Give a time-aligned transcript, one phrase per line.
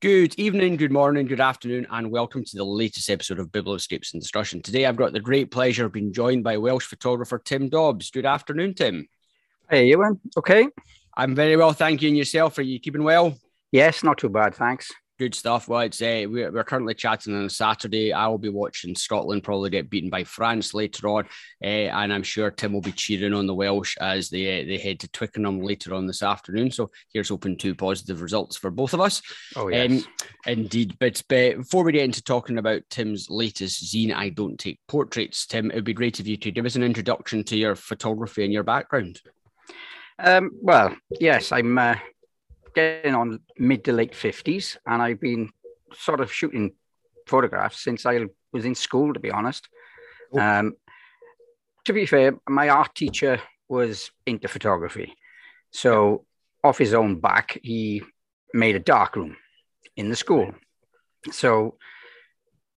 [0.00, 4.22] Good evening, good morning, good afternoon, and welcome to the latest episode of Biblioscapes and
[4.22, 4.62] Discussion.
[4.62, 8.12] Today, I've got the great pleasure of being joined by Welsh photographer Tim Dobbs.
[8.12, 9.08] Good afternoon, Tim.
[9.68, 10.20] Hey, Ewan.
[10.36, 10.68] Okay.
[11.16, 12.10] I'm very well, thank you.
[12.10, 12.58] And yourself?
[12.58, 13.36] Are you keeping well?
[13.72, 14.88] Yes, not too bad, thanks.
[15.18, 15.66] Good stuff.
[15.66, 18.12] Well, it's uh, we're, we're currently chatting on a Saturday.
[18.12, 21.24] I will be watching Scotland probably get beaten by France later on,
[21.60, 24.78] uh, and I'm sure Tim will be cheering on the Welsh as they uh, they
[24.78, 26.70] head to Twickenham later on this afternoon.
[26.70, 29.20] So here's hoping two positive results for both of us.
[29.56, 30.04] Oh yes, um,
[30.46, 30.96] indeed.
[31.00, 35.46] But, but before we get into talking about Tim's latest zine, I don't take portraits.
[35.46, 38.44] Tim, it would be great if you could give us an introduction to your photography
[38.44, 39.20] and your background.
[40.20, 41.96] Um, well, yes, I'm uh,
[42.74, 45.50] getting on mid to late 50s, and I've been
[45.92, 46.72] sort of shooting
[47.26, 49.68] photographs since I was in school, to be honest.
[50.32, 50.40] Oh.
[50.40, 50.76] Um,
[51.84, 55.14] to be fair, my art teacher was into photography.
[55.70, 56.24] So,
[56.64, 58.02] off his own back, he
[58.52, 59.36] made a dark room
[59.96, 60.54] in the school.
[61.30, 61.76] So,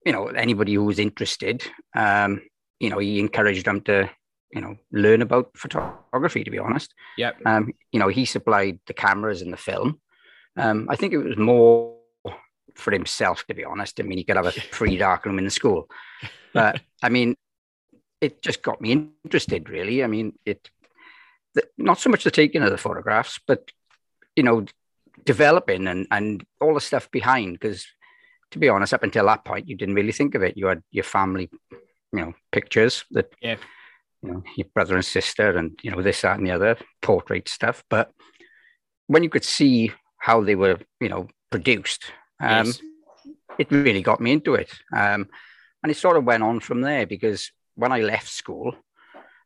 [0.06, 1.64] you know, anybody who was interested,
[1.96, 2.42] um,
[2.80, 4.10] you know, he encouraged them to
[4.54, 6.94] you know learn about photography to be honest.
[7.18, 10.00] Yeah um you know he supplied the cameras and the film.
[10.58, 11.96] Um i think it was more
[12.76, 14.00] for himself to be honest.
[14.00, 15.90] I mean he could have a free darkroom in the school.
[16.54, 17.36] But i mean
[18.20, 18.92] it just got me
[19.24, 20.04] interested really.
[20.04, 20.70] I mean it
[21.54, 23.72] the, not so much the taking of the photographs but
[24.36, 24.66] you know
[25.26, 27.54] developing and and all the stuff behind.
[27.54, 27.86] Because
[28.52, 30.58] to be honest up until that point you didn't really think of it.
[30.58, 31.50] You had your family
[32.14, 33.58] you know pictures that yeah
[34.24, 37.50] you know, your brother and sister and, you know, this, that, and the other portrait
[37.50, 37.84] stuff.
[37.90, 38.12] But
[39.08, 42.06] when you could see how they were, you know, produced,
[42.40, 42.82] um, yes.
[43.58, 44.72] it really got me into it.
[44.94, 45.28] Um,
[45.84, 48.76] and it sort of went on from there because when I left school,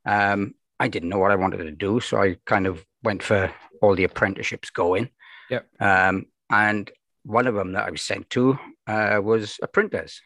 [0.06, 2.00] um, I didn't know what I wanted to do.
[2.02, 5.10] So I kind of went for all the apprenticeships going.
[5.50, 5.68] Yep.
[5.80, 6.92] Um, and
[7.24, 10.22] one of them that I was sent to uh, was a printers.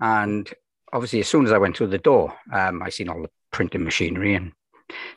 [0.00, 0.48] And
[0.92, 3.84] obviously, as soon as I went through the door, um, I seen all the printing
[3.84, 4.52] machinery and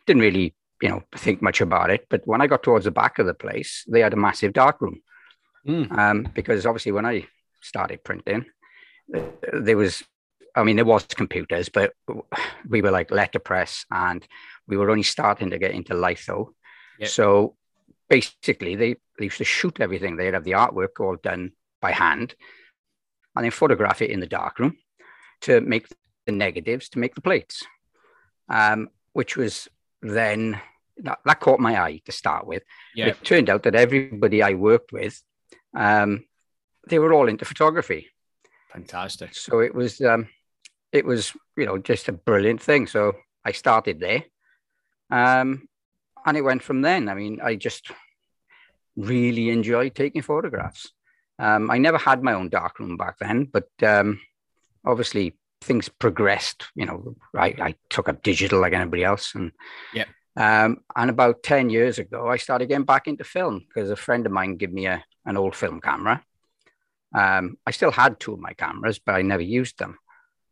[0.08, 2.08] didn't really, you know, think much about it.
[2.10, 4.80] But when I got towards the back of the place, they had a massive dark
[4.80, 5.02] room.
[5.68, 5.92] Mm.
[5.92, 7.28] Um, because obviously when I
[7.62, 8.46] started printing,
[9.52, 10.04] there was,
[10.56, 11.92] I mean, there was computers, but
[12.66, 14.26] we were like letterpress and
[14.70, 16.54] we were only starting to get into litho.
[17.00, 17.10] Yep.
[17.10, 17.58] So
[18.08, 20.16] basically they, they used to shoot everything.
[20.16, 21.52] They'd have the artwork all done
[21.82, 22.36] by hand
[23.36, 24.78] and then photograph it in the darkroom
[25.42, 25.88] to make
[26.26, 27.66] the negatives to make the plates
[28.50, 29.68] um, which was
[30.02, 30.60] then
[30.98, 32.64] that, that, caught my eye to start with.
[32.96, 33.08] Yeah.
[33.08, 35.22] It turned out that everybody I worked with,
[35.76, 36.26] um,
[36.88, 38.08] they were all into photography.
[38.72, 39.36] Fantastic.
[39.36, 40.28] So it was, um,
[40.92, 42.88] it was, you know, just a brilliant thing.
[42.88, 43.14] So
[43.46, 44.26] I started there,
[45.10, 45.68] um,
[46.26, 47.10] and it went from then.
[47.10, 47.92] I mean, I just
[48.96, 50.92] really enjoyed taking photographs.
[51.38, 54.20] Um, I never had my own darkroom back then, but um,
[54.86, 56.66] obviously things progressed.
[56.76, 59.52] You know, I, I took up digital like anybody else, and
[59.94, 60.06] yeah.
[60.36, 64.26] Um, and about ten years ago, I started getting back into film because a friend
[64.26, 66.24] of mine gave me a, an old film camera.
[67.14, 69.98] Um, I still had two of my cameras, but I never used them,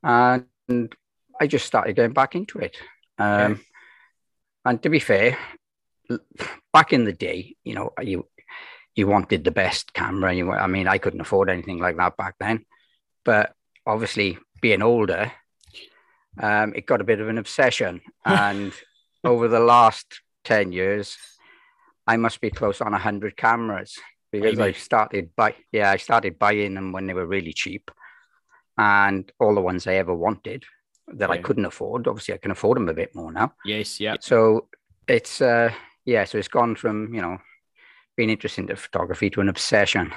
[0.04, 0.46] and
[1.40, 2.78] I just started getting back into it.
[3.18, 3.56] Um, yeah.
[4.66, 5.38] And to be fair,
[6.74, 8.28] back in the day, you know, you
[8.96, 10.34] you wanted the best camera.
[10.34, 12.66] You, I mean, I couldn't afford anything like that back then,
[13.24, 13.54] but
[13.86, 15.32] obviously being older,
[16.40, 18.02] um, it got a bit of an obsession.
[18.26, 18.74] And
[19.24, 21.18] over the last 10 years,
[22.06, 23.98] I must be close on 100 cameras
[24.32, 27.92] because I started by yeah, I started buying them when they were really cheap.
[28.78, 30.64] And all the ones I ever wanted
[31.08, 31.36] that yeah.
[31.36, 33.54] I couldn't afford, obviously I can afford them a bit more now.
[33.66, 34.16] Yes, yeah.
[34.20, 34.68] So
[35.08, 35.72] it's uh
[36.06, 37.38] yeah, so it's gone from, you know,
[38.16, 40.14] being interested in photography to an obsession.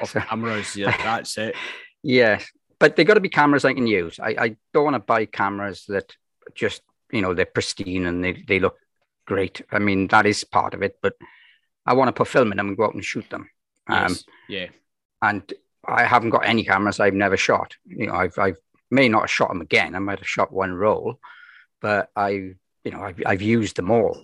[0.00, 1.54] Of cameras, yeah, that's it.
[2.02, 2.50] yes
[2.82, 4.18] but they got to be cameras I can use.
[4.18, 6.16] I, I don't want to buy cameras that
[6.52, 6.82] just
[7.12, 8.76] you know they're pristine and they, they look
[9.24, 9.62] great.
[9.70, 11.14] I mean that is part of it, but
[11.86, 13.48] I want to put film in them and go out and shoot them.
[13.86, 14.24] Um, yes.
[14.48, 14.66] yeah.
[15.22, 15.54] And
[15.86, 17.76] I haven't got any cameras I've never shot.
[17.86, 18.58] You know, I've I've
[18.90, 19.94] may not have shot them again.
[19.94, 21.20] I might have shot one roll,
[21.80, 24.20] but I you know I've I've used them all.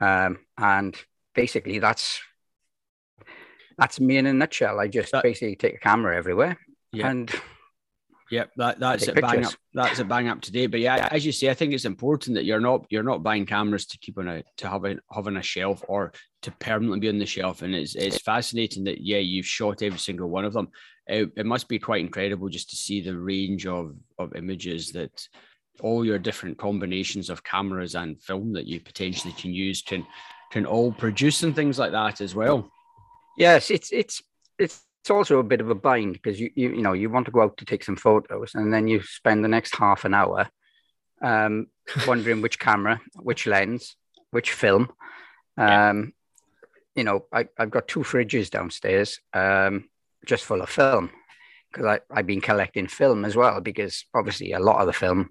[0.00, 0.96] Um, and
[1.36, 2.20] basically that's
[3.78, 4.80] that's me in a nutshell.
[4.80, 6.58] I just that, basically take a camera everywhere
[6.90, 7.10] yeah.
[7.10, 7.30] and
[8.30, 9.52] Yep, that, that's a Bang up.
[9.72, 10.66] That's a bang up today.
[10.66, 13.46] But yeah, as you say, I think it's important that you're not you're not buying
[13.46, 16.12] cameras to keep on a to have a having a shelf or
[16.42, 17.62] to permanently be on the shelf.
[17.62, 20.68] And it's it's fascinating that yeah, you've shot every single one of them.
[21.06, 25.28] It, it must be quite incredible just to see the range of of images that
[25.80, 30.06] all your different combinations of cameras and film that you potentially can use can
[30.50, 32.70] can all produce and things like that as well.
[33.36, 34.22] Yes, it's it's
[34.58, 37.26] it's it's also a bit of a bind because you, you you know you want
[37.26, 40.12] to go out to take some photos and then you spend the next half an
[40.12, 40.48] hour
[41.22, 41.68] um,
[42.08, 43.94] wondering which camera, which lens,
[44.32, 44.90] which film.
[45.56, 46.12] Um,
[46.96, 49.88] You know, I, have got two fridges downstairs um,
[50.26, 51.10] just full of film
[51.70, 55.30] because I've been collecting film as well because obviously a lot of the film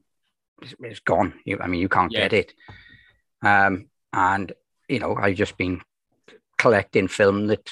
[0.61, 1.33] is, is gone.
[1.43, 2.29] You, I mean, you can't yeah.
[2.29, 2.53] get it.
[3.41, 4.53] Um, and,
[4.87, 5.81] you know, I've just been
[6.57, 7.69] collecting film that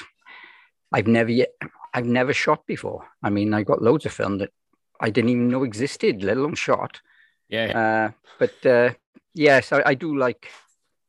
[0.91, 1.53] I've never yet,
[1.93, 3.07] I've never shot before.
[3.21, 4.51] I mean, I got loads of film that
[4.99, 7.01] I didn't even know existed, let alone shot.
[7.49, 8.11] Yeah.
[8.11, 8.93] Uh, but uh,
[9.33, 10.49] yes, I, I, do like,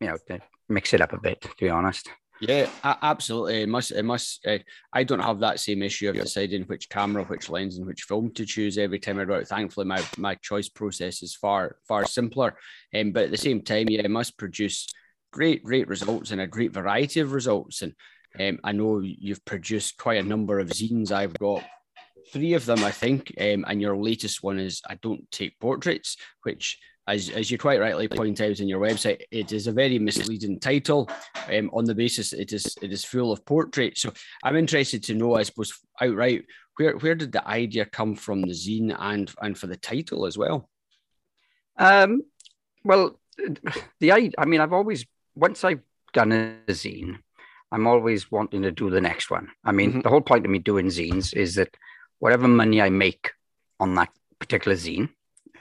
[0.00, 2.10] you know, to mix it up a bit, to be honest.
[2.40, 3.62] Yeah, absolutely.
[3.62, 3.92] It must.
[3.92, 4.44] It must.
[4.46, 4.58] Uh,
[4.92, 8.32] I don't have that same issue of deciding which camera, which lens, and which film
[8.34, 9.46] to choose every time I go out.
[9.46, 12.56] Thankfully, my my choice process is far far simpler.
[12.94, 14.92] Um, but at the same time, yeah, it must produce
[15.32, 17.82] great great results and a great variety of results.
[17.82, 17.94] And
[18.40, 21.12] um, I know you've produced quite a number of zines.
[21.12, 21.64] I've got
[22.32, 23.32] three of them, I think.
[23.40, 27.80] Um, and your latest one is I Don't Take Portraits, which, as, as you quite
[27.80, 31.08] rightly point out in your website, it is a very misleading title
[31.52, 34.02] um, on the basis it is it is full of portraits.
[34.02, 36.44] So I'm interested to know, I suppose, outright,
[36.76, 40.36] where, where did the idea come from, the zine, and, and for the title as
[40.36, 40.68] well?
[41.76, 42.22] Um,
[42.84, 43.20] well,
[44.00, 45.82] the I mean, I've always, once I've
[46.12, 47.18] done a zine,
[47.72, 49.48] I'm always wanting to do the next one.
[49.64, 50.00] I mean, mm-hmm.
[50.00, 51.76] the whole point of me doing zines is that
[52.18, 53.32] whatever money I make
[53.80, 55.08] on that particular zine,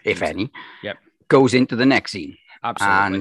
[0.04, 0.52] if any,
[0.84, 0.98] yep.
[1.28, 2.38] goes into the next zine.
[2.64, 3.16] Absolutely.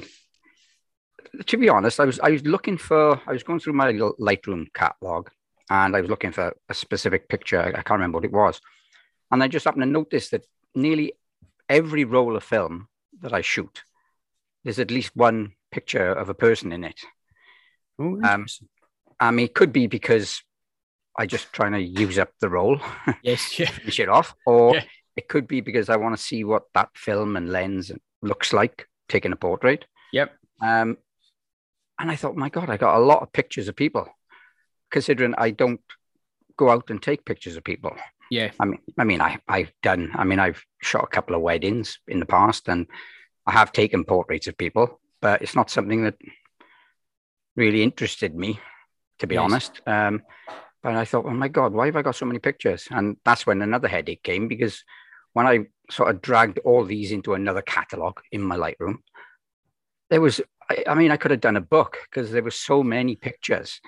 [1.35, 3.93] And to be honest, I was I was looking for I was going through my
[3.93, 5.29] Lightroom catalog
[5.71, 7.61] and I was looking for a specific picture.
[7.61, 8.61] I can't remember what it was.
[9.31, 10.45] And I just happened to notice that
[10.75, 11.15] nearly
[11.69, 12.89] every roll of film
[13.23, 13.83] that I shoot,
[14.65, 17.01] there's at least one picture of a person in it.
[17.99, 18.47] Oh, um,
[19.21, 20.43] I mean, it could be because
[21.17, 22.81] I just trying to use up the role.
[23.23, 23.71] Yes, yeah.
[23.71, 24.35] finish it off.
[24.47, 24.85] Or yeah.
[25.17, 27.93] it could be because I want to see what that film and lens
[28.23, 29.85] looks like taking a portrait.
[30.13, 30.33] Yep.
[30.61, 30.97] Um,
[31.99, 34.09] and I thought, my God, I got a lot of pictures of people,
[34.91, 35.81] considering I don't
[36.57, 37.95] go out and take pictures of people.
[38.31, 38.51] Yeah.
[38.59, 40.11] I mean, I mean, I, I've done.
[40.15, 42.87] I mean, I've shot a couple of weddings in the past, and
[43.47, 46.15] I have taken portraits of people, but it's not something that
[47.57, 48.61] really interested me,
[49.19, 49.43] to be yes.
[49.43, 49.81] honest.
[49.87, 50.23] Um,
[50.83, 52.89] but I thought, oh my God, why have I got so many pictures?
[52.91, 54.83] And that's when another headache came because
[55.33, 58.97] when I sort of dragged all these into another catalog in my Lightroom,
[60.11, 62.83] there was, I, I mean, I could have done a book because there were so
[62.83, 63.81] many pictures.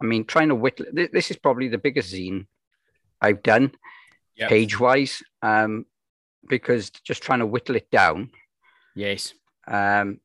[0.00, 2.46] I mean, trying to whittle, this is probably the biggest zine
[3.20, 3.72] I've done
[4.36, 4.50] yep.
[4.50, 5.86] page wise, um,
[6.46, 8.30] because just trying to whittle it down.
[8.94, 9.32] Yes.
[9.66, 10.20] Um,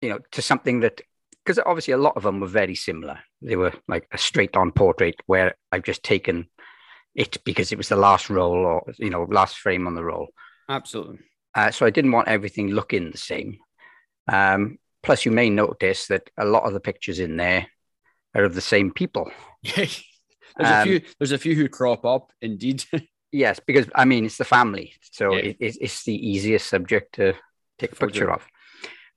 [0.00, 1.00] you know, to something that
[1.44, 3.20] because obviously a lot of them were very similar.
[3.42, 6.48] They were like a straight on portrait where I've just taken
[7.14, 10.28] it because it was the last roll or, you know, last frame on the roll.
[10.68, 11.18] Absolutely.
[11.54, 13.58] Uh, so I didn't want everything looking the same.
[14.26, 17.66] Um, plus, you may notice that a lot of the pictures in there
[18.34, 19.30] are of the same people.
[19.76, 20.02] there's
[20.58, 21.00] um, a few.
[21.18, 22.84] There's a few who crop up, indeed.
[23.32, 25.52] yes, because I mean it's the family, so yeah.
[25.60, 27.34] it, it's the easiest subject to
[27.78, 28.46] take a picture of.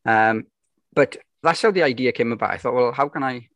[0.05, 0.45] Um,
[0.93, 1.17] but
[1.47, 2.51] that's how the idea came about.
[2.51, 3.47] I thought, well, how can I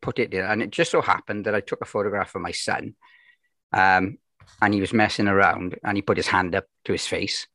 [0.00, 0.44] put it in?
[0.44, 2.94] And it just so happened that I took a photograph of my son,
[3.70, 4.16] um,
[4.62, 7.46] and he was messing around, and he put his hand up to his face,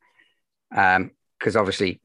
[0.69, 2.01] because um, obviously,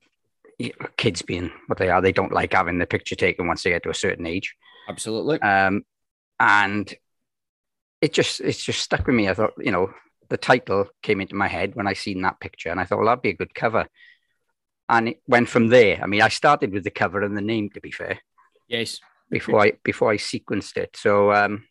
[0.97, 3.83] kids being what they are, they don't like having the picture taken once they get
[3.83, 4.55] to a certain age.
[4.89, 5.43] Absolutely.
[5.43, 5.85] Um,
[6.41, 6.93] and
[8.01, 9.29] it just it's just stuck with me.
[9.29, 9.93] I thought, you know,
[10.31, 13.09] the title came into my head when I seen that picture, and I thought, well,
[13.09, 13.87] that'd be a good cover
[14.89, 16.01] and it went from there.
[16.03, 18.19] I mean, I started with the cover and the name, to be fair.
[18.69, 19.01] Yes.
[19.31, 21.65] Before I before I sequenced it, so um,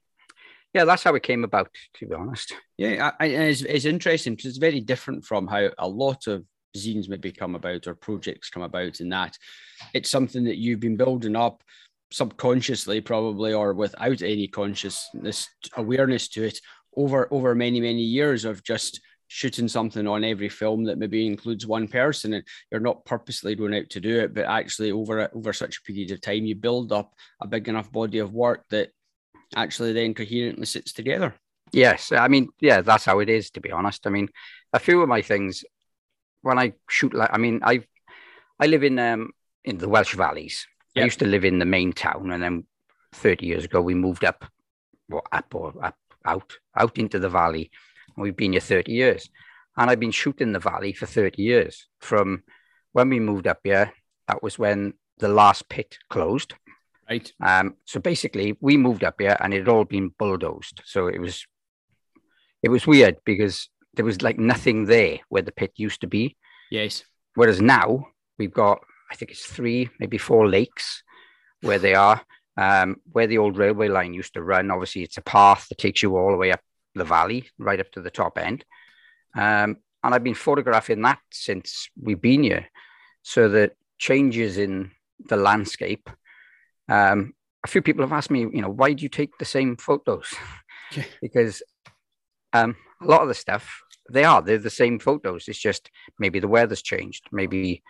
[0.74, 1.70] yeah, that's how it came about.
[1.96, 2.54] To be honest.
[2.78, 6.44] Yeah, I, it's, it's interesting because it's very different from how a lot of
[6.76, 9.00] zines maybe come about or projects come about.
[9.00, 9.38] In that,
[9.94, 11.64] it's something that you've been building up
[12.12, 16.60] subconsciously, probably, or without any consciousness awareness to it
[16.96, 19.00] over over many many years of just
[19.34, 23.74] shooting something on every film that maybe includes one person and you're not purposely going
[23.74, 26.92] out to do it but actually over over such a period of time you build
[26.92, 28.90] up a big enough body of work that
[29.56, 31.34] actually then coherently sits together.
[31.72, 34.06] Yes i mean yeah that's how it is to be honest.
[34.06, 34.30] I mean
[34.72, 35.64] a few of my things
[36.44, 37.82] when i shoot like i mean i
[38.60, 39.32] i live in um
[39.66, 40.68] in the welsh valleys.
[40.94, 41.02] Yep.
[41.02, 42.68] i used to live in the main town and then
[43.14, 44.46] 30 years ago we moved up
[45.10, 47.72] well, up or up out out into the valley
[48.18, 49.30] We've been here 30 years.
[49.76, 51.88] And I've been shooting the valley for 30 years.
[52.00, 52.44] From
[52.92, 53.92] when we moved up here,
[54.28, 56.54] that was when the last pit closed.
[57.10, 57.32] Right.
[57.44, 60.82] Um, so basically, we moved up here and it had all been bulldozed.
[60.86, 61.46] So it was
[62.62, 66.38] it was weird because there was like nothing there where the pit used to be.
[66.72, 67.04] Yes.
[67.36, 68.80] Whereas now we've got,
[69.12, 71.04] I think it's three, maybe four lakes
[71.62, 72.22] where they are.
[72.56, 76.04] Um, where the old railway line used to run, obviously it's a path that takes
[76.04, 76.62] you all the way up
[76.96, 78.66] the valley, right up to the top end.
[79.36, 82.68] Um, and I've been photographing that since we've been here.
[83.22, 84.92] So the changes in
[85.30, 86.10] the landscape.
[86.90, 87.34] Um,
[87.64, 90.34] a few people have asked me, you know, why do you take the same photos?
[91.22, 91.64] because
[92.52, 93.82] um, a lot of the stuff
[94.12, 95.48] they are they're the same photos.
[95.48, 97.26] It's just maybe the weather's changed.
[97.32, 97.84] Maybe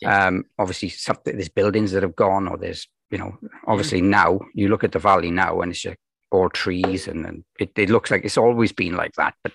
[0.00, 0.26] yeah.
[0.26, 4.06] um, obviously something there's buildings that have gone, or there's you know obviously yeah.
[4.06, 5.98] now you look at the valley now and it's just
[6.32, 9.52] all trees and, and it, it looks like it's always been like that, but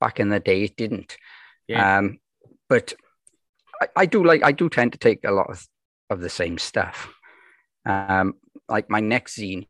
[0.00, 1.16] back in the day it didn't.
[1.66, 1.98] Yeah.
[1.98, 2.18] Um,
[2.68, 2.94] but
[3.80, 5.66] I, I do like I do tend to take a lot of,
[6.10, 7.08] of the same stuff.
[7.86, 8.34] Um,
[8.68, 9.66] like my next zine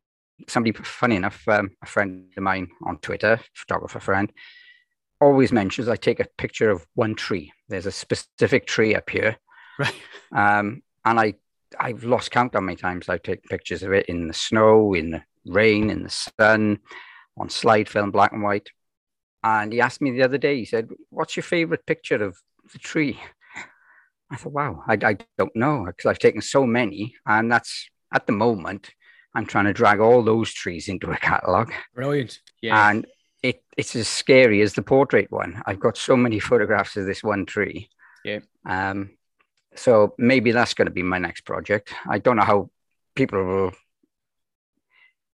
[0.47, 4.33] somebody funny enough, um, a friend of mine on Twitter, photographer friend,
[5.21, 7.53] always mentions I take a picture of one tree.
[7.69, 9.37] There's a specific tree up here,
[9.79, 9.95] right?
[10.33, 11.35] Um, and I
[11.79, 15.11] I've lost count how many times I've taken pictures of it in the snow, in
[15.11, 16.79] the rain, in the sun,
[17.37, 18.71] on slide film, black and white.
[19.43, 20.57] And he asked me the other day.
[20.57, 22.37] He said, "What's your favorite picture of
[22.73, 23.21] the tree?"
[24.31, 28.27] I thought, "Wow, I, I don't know because I've taken so many, and that's at
[28.27, 28.91] the moment
[29.35, 31.71] I'm trying to drag all those trees into a catalog.
[31.95, 32.41] Brilliant.
[32.61, 32.91] Yeah.
[32.91, 33.07] And
[33.43, 35.63] it, it's as scary as the portrait one.
[35.67, 37.89] I've got so many photographs of this one tree.
[38.25, 38.41] Yeah.
[38.67, 39.11] Um,
[39.77, 41.95] so maybe that's going to be my next project.
[42.09, 42.71] I don't know how
[43.15, 43.73] people will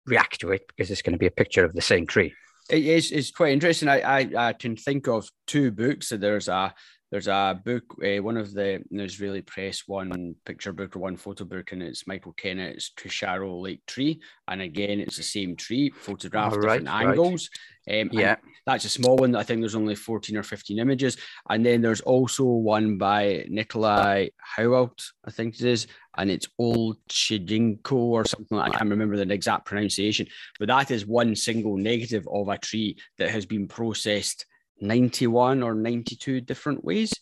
[0.07, 2.33] react to it because it's going to be a picture of the same tree.
[2.71, 3.13] It is.
[3.13, 3.89] It's quite interesting.
[3.89, 6.09] I, I, I can think of two books.
[6.09, 6.75] So there's a
[7.11, 11.45] there's a book, uh, one of the Nazraeli Press, one picture book or one photo
[11.45, 14.21] book, and it's Michael Kenna's Kussharo Lake Tree.
[14.49, 17.07] And again, it's the same tree, photographed oh, right, different right.
[17.07, 17.51] angles.
[17.91, 18.37] Um, yeah,
[18.67, 19.37] that's a small one.
[19.37, 21.17] I think there's only 14 or 15 images.
[21.49, 25.87] And then there's also one by Nicolai Howalt, I think it is,
[26.17, 30.27] and it's Old Tjikko or something like I can't remember the exact pronunciation,
[30.59, 34.47] but that is one single negative of a tree that has been processed
[34.81, 37.13] 91 or 92 different ways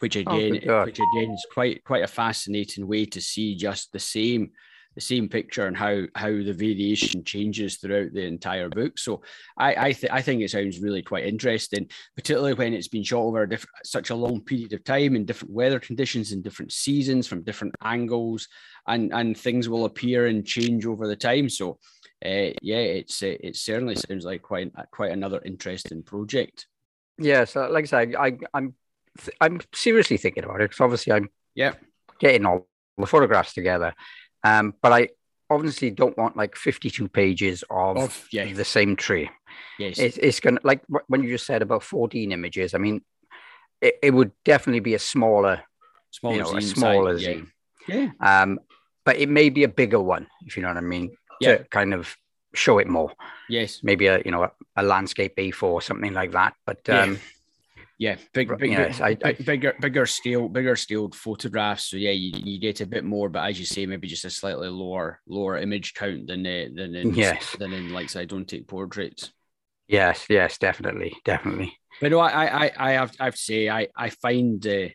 [0.00, 3.92] which oh, again oh, which again is quite quite a fascinating way to see just
[3.92, 4.50] the same
[4.98, 8.98] the same picture and how how the variation changes throughout the entire book.
[8.98, 9.22] So
[9.56, 13.20] i I, th- I think it sounds really quite interesting particularly when it's been shot
[13.20, 16.72] over a diff- such a long period of time in different weather conditions in different
[16.72, 18.48] seasons from different angles
[18.88, 21.48] and and things will appear and change over the time.
[21.48, 21.78] So
[22.26, 26.66] uh, yeah it's uh, it certainly sounds like quite quite another interesting project.
[27.18, 28.74] Yeah, so like I said, I, I'm
[29.40, 31.74] I'm seriously thinking about it because obviously I'm yeah
[32.18, 33.94] getting all the photographs together,
[34.44, 35.08] um, but I
[35.50, 38.52] obviously don't want like 52 pages of, of yeah.
[38.52, 39.30] the same tree.
[39.78, 42.74] Yes, it's, it's gonna like when you just said about 14 images.
[42.74, 43.02] I mean,
[43.80, 45.62] it, it would definitely be a smaller,
[46.10, 47.48] smaller, you know, a smaller zine.
[47.86, 48.10] Yeah.
[48.20, 48.42] yeah.
[48.42, 48.60] Um,
[49.04, 51.16] but it may be a bigger one if you know what I mean.
[51.40, 51.58] Yeah.
[51.58, 52.14] To kind of
[52.54, 53.12] show it more.
[53.48, 53.80] Yes.
[53.82, 56.54] Maybe a you know a, a landscape A4 or something like that.
[56.66, 57.16] But um yeah,
[58.32, 61.84] big, big, yes, I, I, bigger, bigger scale, bigger scaled photographs.
[61.84, 64.30] So yeah, you, you get a bit more, but as you say, maybe just a
[64.30, 67.56] slightly lower, lower image count than uh, than in yes.
[67.58, 69.32] than in like I don't take portraits.
[69.88, 71.76] Yes, yes, definitely, definitely.
[72.00, 74.88] But no, I, I, I have, I have to say, I, I find uh,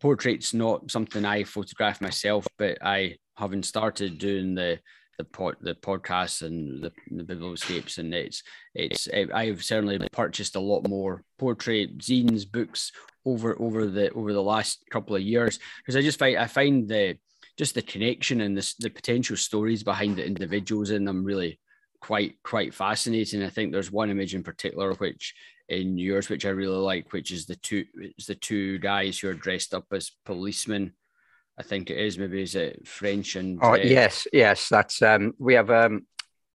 [0.00, 4.80] portraits not something I photograph myself, but I having started doing the
[5.18, 8.42] the pod, the podcasts and the, the biblioscapes, and it's
[8.74, 12.92] it's eh, I've certainly purchased a lot more portrait zines books
[13.26, 16.88] over over the over the last couple of years because I just find I find
[16.88, 17.18] the
[17.58, 21.58] just the connection and the the potential stories behind the individuals in them really
[22.00, 23.42] quite quite fascinating.
[23.42, 25.34] I think there's one image in particular which
[25.68, 29.28] in yours which I really like, which is the two it's the two guys who
[29.28, 30.92] are dressed up as policemen
[31.58, 32.18] I think it is.
[32.18, 33.58] Maybe is it French and?
[33.62, 34.68] Oh uh, yes, yes.
[34.68, 35.34] That's um.
[35.38, 36.06] We have um.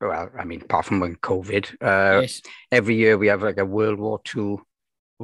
[0.01, 2.43] Well, I mean, apart from when COVID, uh, yes.
[2.71, 4.59] every year we have like a World War II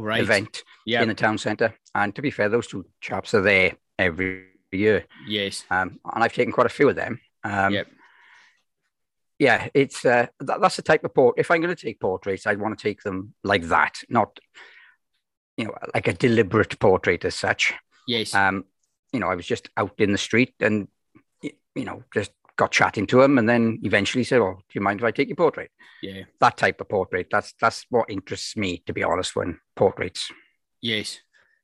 [0.02, 0.20] right.
[0.20, 1.02] event yep.
[1.02, 1.74] in the town centre.
[1.94, 5.04] And to be fair, those two chaps are there every year.
[5.26, 5.64] Yes.
[5.70, 7.20] Um, and I've taken quite a few of them.
[7.44, 7.88] Um, yep.
[9.38, 11.36] Yeah, it's uh, that, that's the type of port.
[11.38, 14.36] If I'm going to take portraits, I'd want to take them like that, not
[15.56, 17.72] you know, like a deliberate portrait as such.
[18.08, 18.34] Yes.
[18.34, 18.64] Um,
[19.12, 20.88] you know, I was just out in the street and,
[21.42, 25.00] you know, just got chatting to him and then eventually said, "Well, do you mind
[25.00, 25.70] if I take your portrait?"
[26.02, 27.28] Yeah, that type of portrait.
[27.30, 29.36] That's that's what interests me, to be honest.
[29.36, 30.30] When portraits.
[30.82, 31.20] Yes,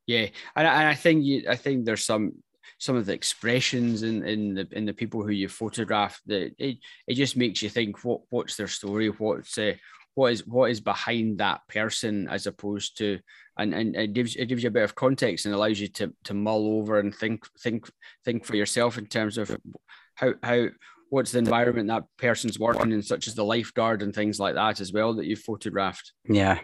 [0.07, 2.33] yeah, and, and I think you, I think there's some
[2.79, 6.79] some of the expressions in in the in the people who you photograph that it,
[7.07, 9.75] it just makes you think what what's their story, what's uh,
[10.15, 13.19] what is what is behind that person as opposed to
[13.59, 16.13] and, and it gives it gives you a bit of context and allows you to
[16.25, 17.89] to mull over and think think
[18.25, 19.57] think for yourself in terms of
[20.15, 20.67] how how
[21.15, 24.81] what's the environment that person's working in, such as the lifeguard and things like that
[24.81, 26.13] as well that you've photographed.
[26.29, 26.59] Yeah,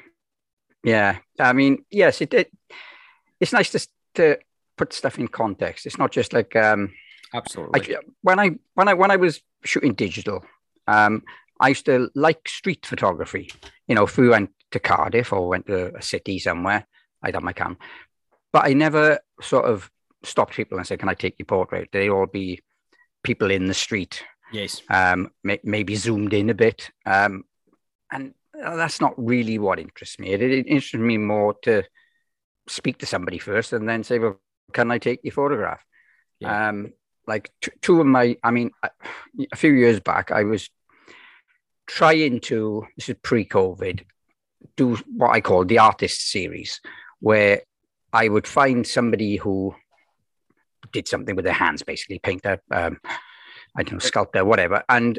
[0.83, 1.19] yeah.
[1.38, 2.52] I mean, yes, it, it
[3.38, 4.38] it's nice to to
[4.76, 5.87] put stuff in context.
[5.87, 6.92] It's not just like um,
[7.33, 7.97] absolutely.
[7.97, 10.45] I, when I when I when I was shooting digital,
[10.88, 11.23] um,
[11.61, 13.50] I used to like street photography.
[13.87, 16.87] You know, if we went to Cardiff or went to a city somewhere,
[17.23, 17.76] I'd have my cam.
[18.52, 19.90] But I never sort of
[20.25, 22.62] stopped people and said, "Can I take your portrait?" They'd all be
[23.23, 24.25] people in the street.
[24.52, 24.83] Yes.
[24.88, 26.90] Um, may, maybe zoomed in a bit.
[27.07, 27.45] Um,
[28.11, 30.31] and that's not really what interests me.
[30.31, 31.85] It, it interests me more to
[32.67, 34.40] speak to somebody first and then say, "Well,
[34.73, 35.85] can I take your photograph?"
[36.38, 36.69] Yeah.
[36.69, 36.93] Um,
[37.26, 38.71] like t- two of my, I mean,
[39.52, 40.69] a few years back, I was
[41.91, 42.87] trying to.
[42.97, 44.05] This is pre-COVID.
[44.77, 46.81] Do what I call the artist series,
[47.21, 47.63] where
[48.13, 49.75] I would find somebody who
[50.93, 52.99] did something with their hands, basically painter, um,
[53.77, 55.19] I don't know, sculptor, whatever, and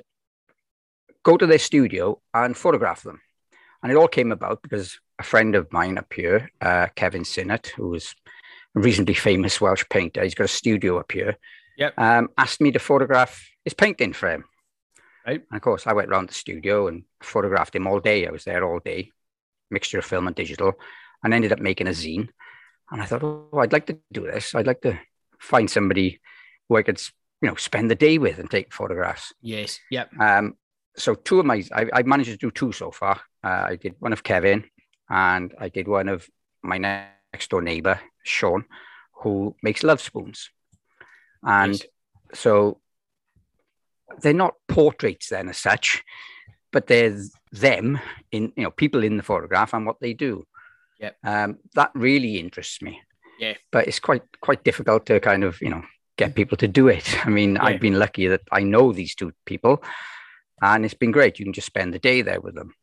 [1.24, 3.22] go to their studio and photograph them.
[3.84, 7.68] And it all came about because a friend of mine up here, uh, Kevin Sinnott,
[7.76, 8.16] who was
[8.76, 11.38] a reasonably famous Welsh painter, he's got a studio up here,
[11.78, 11.94] yep.
[11.98, 14.46] um, asked me to photograph his painting for him.
[15.26, 15.42] Right.
[15.50, 18.28] And of course, I went around the studio and photographed him all day.
[18.28, 19.12] I was there all day,
[19.70, 20.74] mixture of film and digital,
[21.24, 22.30] and ended up making a zine.
[22.90, 24.54] And I thought, oh, I'd like to do this.
[24.56, 25.00] I'd like to
[25.40, 26.20] find somebody
[26.68, 27.02] who I could,
[27.42, 29.34] you know, spend the day with and take photographs.
[29.42, 29.80] Yes.
[29.92, 30.12] Yep.
[30.20, 30.58] Um,
[30.98, 33.22] so two of my, I, I managed to do two so far.
[33.44, 34.66] Uh, I did one of Kevin,
[35.10, 36.28] and I did one of
[36.62, 38.66] my next door neighbor, Sean,
[39.14, 40.50] who makes love spoons.
[41.44, 41.86] And yes.
[42.34, 42.81] so
[44.22, 46.04] they're not portraits then as such,
[46.72, 47.18] but they're
[47.52, 48.00] them
[48.32, 50.46] in you know people in the photograph and what they do.
[51.00, 53.02] Yeah, Um, that really interests me.
[53.40, 53.56] Yeah.
[53.72, 55.84] But it's quite quite difficult to kind of, you know,
[56.18, 57.26] get people to do it.
[57.26, 57.64] I mean, yeah.
[57.64, 59.84] I've been lucky that I know these two people
[60.62, 61.40] and it's been great.
[61.40, 62.76] You can just spend the day there with them.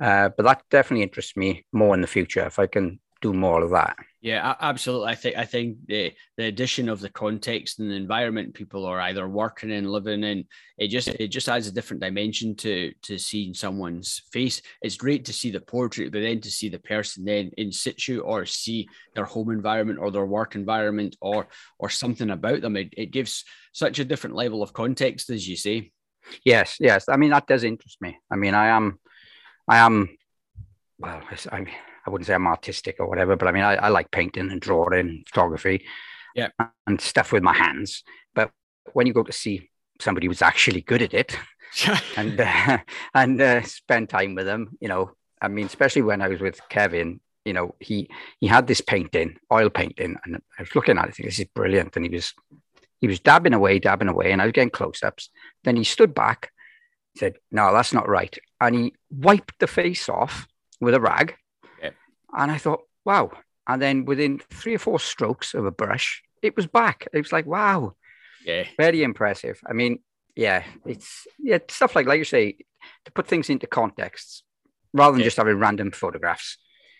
[0.00, 3.62] Uh, but that definitely interests me more in the future if I can do more
[3.62, 3.96] of that.
[4.20, 5.08] Yeah, absolutely.
[5.08, 9.00] I think I think the the addition of the context and the environment people are
[9.00, 10.46] either working in, living in,
[10.78, 14.62] it just it just adds a different dimension to to seeing someone's face.
[14.82, 18.20] It's great to see the portrait, but then to see the person then in situ
[18.20, 21.46] or see their home environment or their work environment or
[21.78, 22.76] or something about them.
[22.76, 25.92] It, it gives such a different level of context, as you say.
[26.44, 27.08] Yes, yes.
[27.08, 28.18] I mean that does interest me.
[28.28, 28.98] I mean, I am,
[29.68, 30.08] I am.
[30.98, 31.74] Well, I mean
[32.06, 34.60] I wouldn't say I'm artistic or whatever, but I mean, I, I like painting and
[34.60, 35.84] drawing, photography,
[36.34, 36.48] yeah,
[36.86, 38.04] and stuff with my hands.
[38.34, 38.52] But
[38.92, 41.36] when you go to see somebody who's actually good at it,
[42.16, 42.78] and uh,
[43.14, 46.60] and uh, spend time with them, you know, I mean, especially when I was with
[46.68, 51.08] Kevin, you know, he he had this painting, oil painting, and I was looking at
[51.08, 52.34] it, thinking, this is brilliant, and he was
[53.00, 55.28] he was dabbing away, dabbing away, and I was getting close ups.
[55.64, 56.52] Then he stood back,
[57.16, 60.46] said, "No, that's not right," and he wiped the face off
[60.80, 61.34] with a rag
[62.36, 63.30] and I thought, wow.
[63.66, 67.08] And then within three or four strokes of a brush, it was back.
[67.12, 67.96] It was like, wow.
[68.44, 68.64] Yeah.
[68.78, 69.60] Very impressive.
[69.68, 69.98] I mean,
[70.36, 72.58] yeah, it's yeah, stuff like like you say,
[73.06, 74.42] to put things into contexts
[74.92, 75.26] rather than yeah.
[75.26, 76.58] just having random photographs,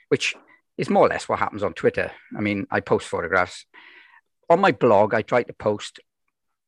[0.09, 0.35] which
[0.79, 2.11] is more or less what happens on Twitter.
[2.37, 3.67] I mean, I post photographs.
[4.49, 6.01] On my blog, I try to post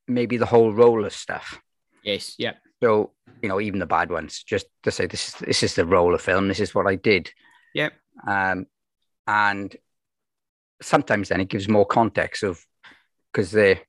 [0.06, 1.60] maybe the whole roll of stuff.
[2.02, 2.54] Yes, yeah.
[2.82, 5.86] So, you know, even the bad ones, just to say this is this is the
[5.86, 7.30] roll of film, this is what I did.
[7.74, 7.92] Yep.
[8.26, 8.66] Um,
[9.26, 9.74] and
[10.80, 12.64] sometimes then it gives more context of
[13.32, 13.82] because they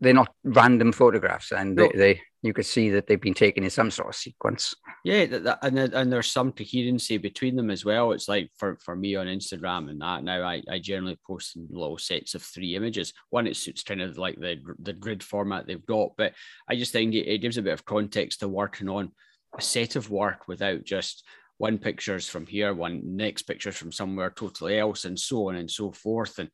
[0.00, 1.88] they're not random photographs and no.
[1.92, 4.72] they, they you could see that they've been taken in some sort of sequence.
[5.04, 8.12] Yeah, that, that, and and there's some coherency between them as well.
[8.12, 11.66] It's like for, for me on Instagram and that now I, I generally post in
[11.68, 13.12] little sets of three images.
[13.30, 16.32] One it suits kind of like the the grid format they've got, but
[16.68, 19.10] I just think it, it gives a bit of context to working on
[19.56, 21.24] a set of work without just
[21.58, 25.70] one picture's from here, one next picture's from somewhere totally else, and so on and
[25.70, 26.38] so forth.
[26.38, 26.48] And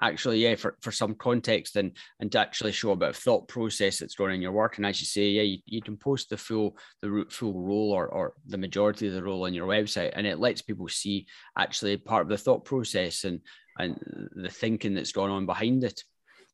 [0.00, 3.48] actually, yeah, for, for some context and and to actually show a bit of thought
[3.48, 4.76] process that's going in your work.
[4.76, 8.08] And as you say, yeah, you, you can post the full the full role or
[8.08, 11.96] or the majority of the role on your website, and it lets people see actually
[11.96, 13.40] part of the thought process and
[13.78, 13.98] and
[14.34, 16.02] the thinking that's gone on behind it.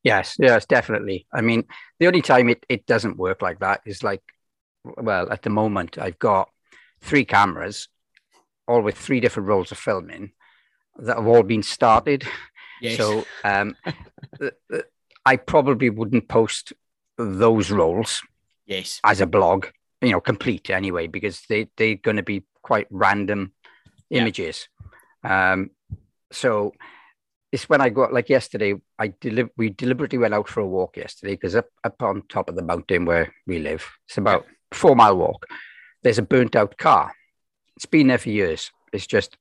[0.02, 1.26] Yes, yes, definitely.
[1.32, 1.64] I mean,
[2.00, 4.22] the only time it, it doesn't work like that is like,
[4.82, 6.48] well, at the moment, I've got
[7.02, 7.88] three cameras
[8.66, 10.32] all with three different rolls of filming
[10.98, 12.24] that have all been started.
[12.80, 12.96] Yes.
[12.96, 13.76] So um,
[15.26, 16.72] I probably wouldn't post
[17.18, 18.22] those rolls
[18.66, 19.66] yes as a blog
[20.00, 23.52] you know complete anyway because they they're going to be quite random
[24.10, 24.68] images.
[25.24, 25.52] Yeah.
[25.52, 25.70] Um,
[26.30, 26.72] so
[27.50, 28.74] it's when I got like yesterday.
[28.98, 32.48] I deli- we deliberately went out for a walk yesterday because up up on top
[32.48, 35.46] of the mountain where we live, it's about four mile walk.
[36.02, 37.12] There's a burnt out car.
[37.76, 38.70] It's been there for years.
[38.92, 39.36] It's just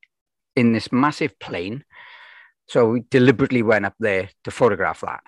[0.55, 1.83] in this massive plane.
[2.67, 5.21] So we deliberately went up there to photograph that.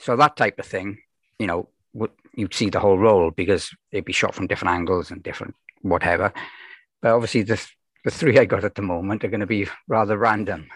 [0.00, 0.98] So that type of thing,
[1.38, 1.68] you know,
[2.34, 6.32] you'd see the whole roll because it'd be shot from different angles and different whatever.
[7.00, 7.64] But obviously, the
[8.04, 10.68] the three I got at the moment are going to be rather random,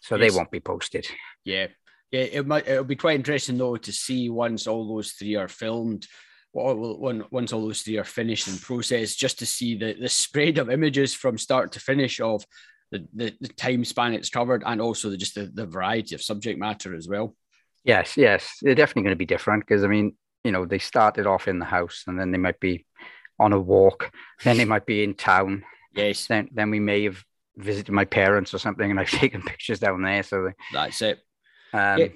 [0.00, 0.32] so yes.
[0.32, 1.08] they won't be posted.
[1.44, 1.68] Yeah,
[2.10, 2.20] yeah.
[2.20, 2.68] It might.
[2.68, 6.06] It'll be quite interesting though to see once all those three are filmed.
[6.52, 10.58] Well, once all those three are finished and processed, just to see the the spread
[10.58, 12.44] of images from start to finish of
[12.90, 16.22] the, the, the time span it's covered and also the, just the, the variety of
[16.22, 17.36] subject matter as well.
[17.84, 21.26] Yes, yes, they're definitely going to be different because I mean, you know, they started
[21.26, 22.86] off in the house and then they might be
[23.38, 24.10] on a walk,
[24.44, 25.64] then they might be in town.
[25.94, 26.26] Yes.
[26.26, 27.22] Then then we may have
[27.56, 30.22] visited my parents or something, and I've taken pictures down there.
[30.22, 31.18] So they, that's it.
[31.72, 32.08] Um, yeah.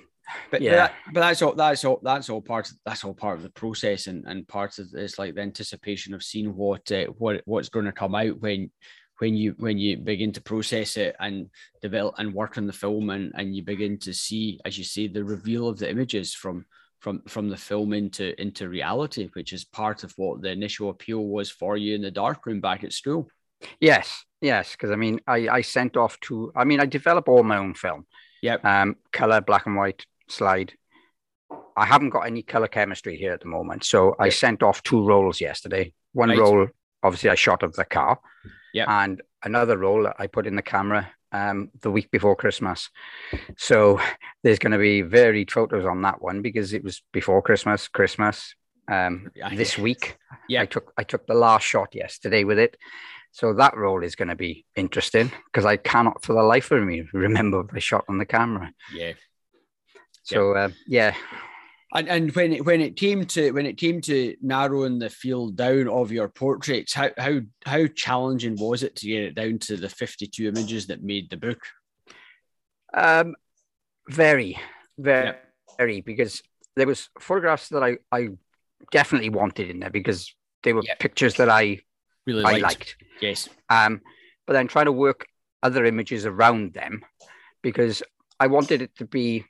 [0.51, 0.71] But, yeah.
[0.71, 3.43] but, that, but that's all that's all that's all part of that's all part of
[3.43, 7.43] the process and, and part of it's like the anticipation of seeing what uh, what
[7.45, 8.71] what's going to come out when
[9.19, 11.49] when you when you begin to process it and
[11.81, 15.07] develop and work on the film and and you begin to see as you say
[15.07, 16.65] the reveal of the images from
[17.03, 21.25] from from the film into into reality, which is part of what the initial appeal
[21.27, 23.29] was for you in the darkroom back at school.
[23.81, 26.53] Yes, yes, because I mean, I I sent off to.
[26.55, 28.07] I mean, I develop all my own film.
[28.43, 28.65] Yep.
[28.65, 30.73] Um, color, black and white, slide.
[31.77, 34.15] I haven't got any color chemistry here at the moment, so.
[34.19, 35.93] I sent off two rolls yesterday.
[36.13, 36.39] One right.
[36.39, 36.69] roll,
[37.03, 38.19] obviously, I shot of the car.
[38.75, 38.85] Yeah.
[38.89, 42.91] And another roll I put in the camera um, the week before Christmas.
[43.57, 44.01] So
[44.43, 48.55] there's going to be varied photos on that one because it was before Christmas, Christmas
[48.89, 50.19] um, this week.
[50.49, 52.77] Yeah, I took I took the last shot yesterday with it.
[53.33, 56.83] So that roll is going to be interesting because I cannot for the life of
[56.83, 58.73] me remember the shot on the camera.
[58.95, 59.13] Yeah.
[60.23, 61.15] So uh, yeah,
[61.95, 65.57] and and when it when it came to when it came to narrowing the field
[65.57, 69.77] down of your portraits, how how how challenging was it to get it down to
[69.77, 71.61] the fifty two images that made the book?
[72.95, 73.35] Um,
[74.09, 74.59] very,
[74.99, 75.35] very, yeah.
[75.77, 76.43] very, because
[76.77, 78.29] there was photographs that I I
[78.91, 80.95] definitely wanted in there because they were yeah.
[80.99, 81.81] pictures that I
[82.27, 82.59] really liked.
[82.59, 82.97] I liked.
[83.21, 83.49] Yes.
[83.69, 84.01] Um,
[84.47, 85.27] but then trying to work
[85.63, 87.03] other images around them
[87.63, 88.03] because
[88.41, 89.45] I wanted it to be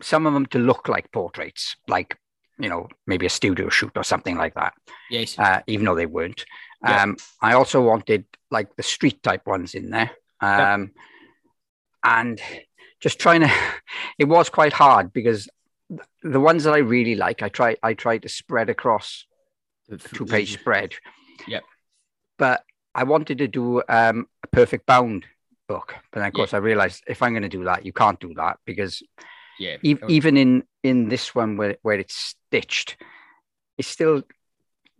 [0.00, 2.16] some of them to look like portraits, like
[2.58, 4.74] you know maybe a studio shoot or something like that.
[5.10, 5.38] Yes.
[5.38, 6.44] Uh, even though they weren't.
[6.82, 7.02] Yeah.
[7.02, 10.10] Um, I also wanted like the street type ones in there.
[10.40, 10.92] Um,
[12.04, 12.40] and
[13.00, 13.50] just trying to,
[14.18, 15.48] it was quite hard because
[16.22, 19.24] the ones that I really like, I try I try to spread across
[19.88, 20.94] the two page spread.
[21.46, 21.64] Yep.
[22.38, 22.62] But
[22.94, 25.24] I wanted to do um, a perfect bound
[25.66, 28.20] book, but then of course I realized if I'm going to do that, you can't
[28.20, 29.02] do that because
[29.58, 29.76] yeah.
[29.82, 32.96] E- even in in this one where where it's stitched,
[33.76, 34.22] it's still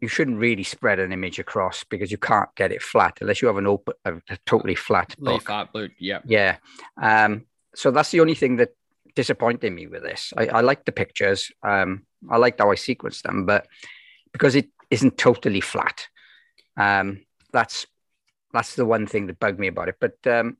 [0.00, 3.48] you shouldn't really spread an image across because you can't get it flat unless you
[3.48, 5.42] have an open a, a totally flat book.
[5.42, 6.20] Flat book, yeah.
[6.24, 6.56] Yeah.
[7.00, 8.70] Um, so that's the only thing that
[9.14, 10.32] disappointed me with this.
[10.36, 11.50] I, I like the pictures.
[11.62, 13.66] Um, I liked how I sequenced them, but
[14.32, 16.06] because it isn't totally flat,
[16.76, 17.86] um, that's
[18.52, 19.96] that's the one thing that bugged me about it.
[20.00, 20.56] But um,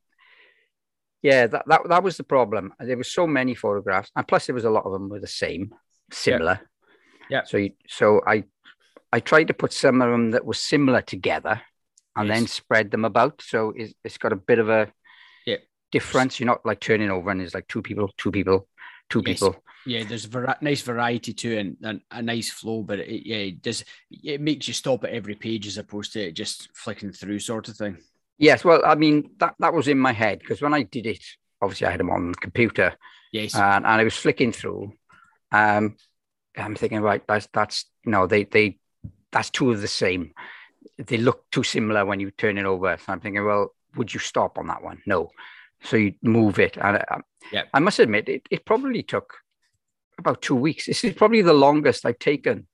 [1.21, 2.73] yeah, that, that that was the problem.
[2.79, 5.27] There were so many photographs, and plus there was a lot of them were the
[5.27, 5.73] same,
[6.11, 6.61] similar.
[7.29, 7.39] Yeah.
[7.39, 7.43] yeah.
[7.43, 8.45] So you, so I
[9.11, 11.61] I tried to put some of them that were similar together,
[12.15, 12.37] and yes.
[12.37, 13.41] then spread them about.
[13.41, 14.91] So it's, it's got a bit of a
[15.45, 15.57] yeah
[15.91, 16.39] difference.
[16.39, 18.67] You're not like turning over and there's like two people, two people,
[19.09, 19.39] two yes.
[19.39, 19.61] people.
[19.85, 23.61] Yeah, there's a nice variety to and, and, a nice flow, but it, yeah, it
[23.61, 27.69] does it makes you stop at every page as opposed to just flicking through sort
[27.69, 27.97] of thing.
[28.39, 31.23] Yes, well, I mean that that was in my head because when I did it,
[31.61, 32.95] obviously I had them on the computer.
[33.31, 34.93] Yes, and, and I was flicking through.
[35.51, 35.97] Um,
[36.57, 38.79] I'm thinking, right, that's that's you know they they
[39.31, 40.33] that's two of the same.
[40.97, 42.97] They look too similar when you turn it over.
[42.97, 45.01] So I'm thinking, well, would you stop on that one?
[45.05, 45.29] No.
[45.83, 47.19] So you move it, and uh,
[47.51, 49.33] yeah, I must admit, it, it probably took
[50.17, 50.85] about two weeks.
[50.85, 52.67] This is probably the longest I've taken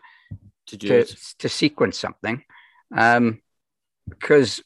[0.67, 2.43] to do to, to sequence something,
[2.95, 3.41] um,
[4.10, 4.63] because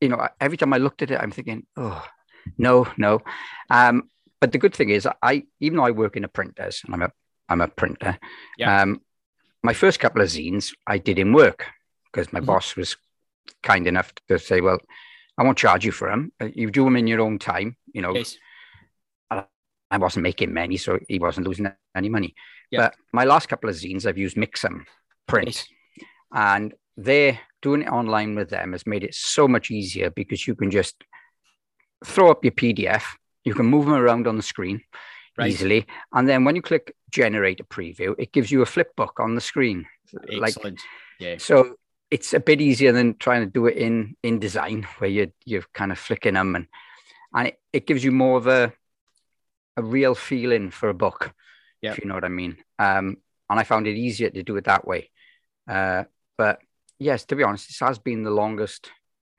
[0.00, 2.04] you know, every time I looked at it, I'm thinking, oh,
[2.56, 3.20] no, no.
[3.70, 6.94] Um, but the good thing is, I even though I work in a printers and
[6.94, 7.12] I'm a
[7.48, 8.18] I'm a printer.
[8.56, 8.82] Yeah.
[8.82, 9.00] Um,
[9.62, 11.66] my first couple of zines I did in work
[12.12, 12.46] because my mm-hmm.
[12.46, 12.96] boss was
[13.62, 14.78] kind enough to say, well,
[15.36, 16.32] I won't charge you for them.
[16.40, 17.76] Uh, you do them in your own time.
[17.92, 18.36] You know, yes.
[19.90, 22.34] I wasn't making many, so he wasn't losing any money.
[22.70, 22.80] Yeah.
[22.80, 24.84] But my last couple of zines, I've used Mixam
[25.26, 25.66] print, yes.
[26.32, 30.54] and they're doing it online with them has made it so much easier because you
[30.54, 30.96] can just
[32.04, 33.04] throw up your PDF,
[33.44, 34.82] you can move them around on the screen
[35.38, 35.50] right.
[35.50, 39.20] easily, and then when you click generate a preview, it gives you a flip book
[39.20, 39.86] on the screen.
[40.12, 40.64] Excellent.
[40.64, 40.78] Like,
[41.20, 41.36] yeah.
[41.38, 41.76] So
[42.10, 45.92] it's a bit easier than trying to do it in InDesign where you you're kind
[45.92, 46.66] of flicking them and
[47.34, 48.72] and it, it gives you more of a
[49.76, 51.32] a real feeling for a book
[51.82, 51.92] yep.
[51.92, 53.16] if you know what i mean um,
[53.48, 55.10] and i found it easier to do it that way
[55.68, 56.04] uh,
[56.36, 56.58] but
[56.98, 58.90] yes to be honest this has been the longest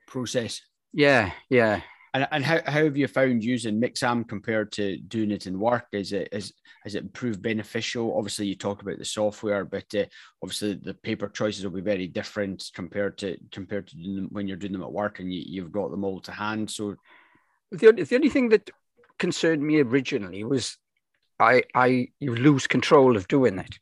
[0.06, 1.80] process yeah yeah
[2.12, 5.86] and, and how, how have you found using Mixam compared to doing it in work?
[5.92, 8.16] Is it is has it proved beneficial?
[8.16, 10.06] Obviously, you talk about the software, but uh,
[10.42, 14.72] obviously the paper choices will be very different compared to compared to when you're doing
[14.72, 16.70] them at work and you, you've got them all to hand.
[16.70, 16.96] So
[17.70, 18.70] the only, the only thing that
[19.18, 20.78] concerned me originally was
[21.38, 23.78] I I you lose control of doing it.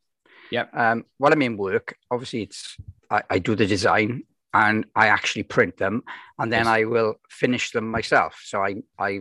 [0.50, 0.66] Yeah.
[0.74, 2.76] Um, while I'm in work, obviously it's
[3.10, 6.02] I, I do the design and I actually print them
[6.38, 6.68] and then yes.
[6.68, 8.40] I will finish them myself.
[8.44, 9.20] So I, I,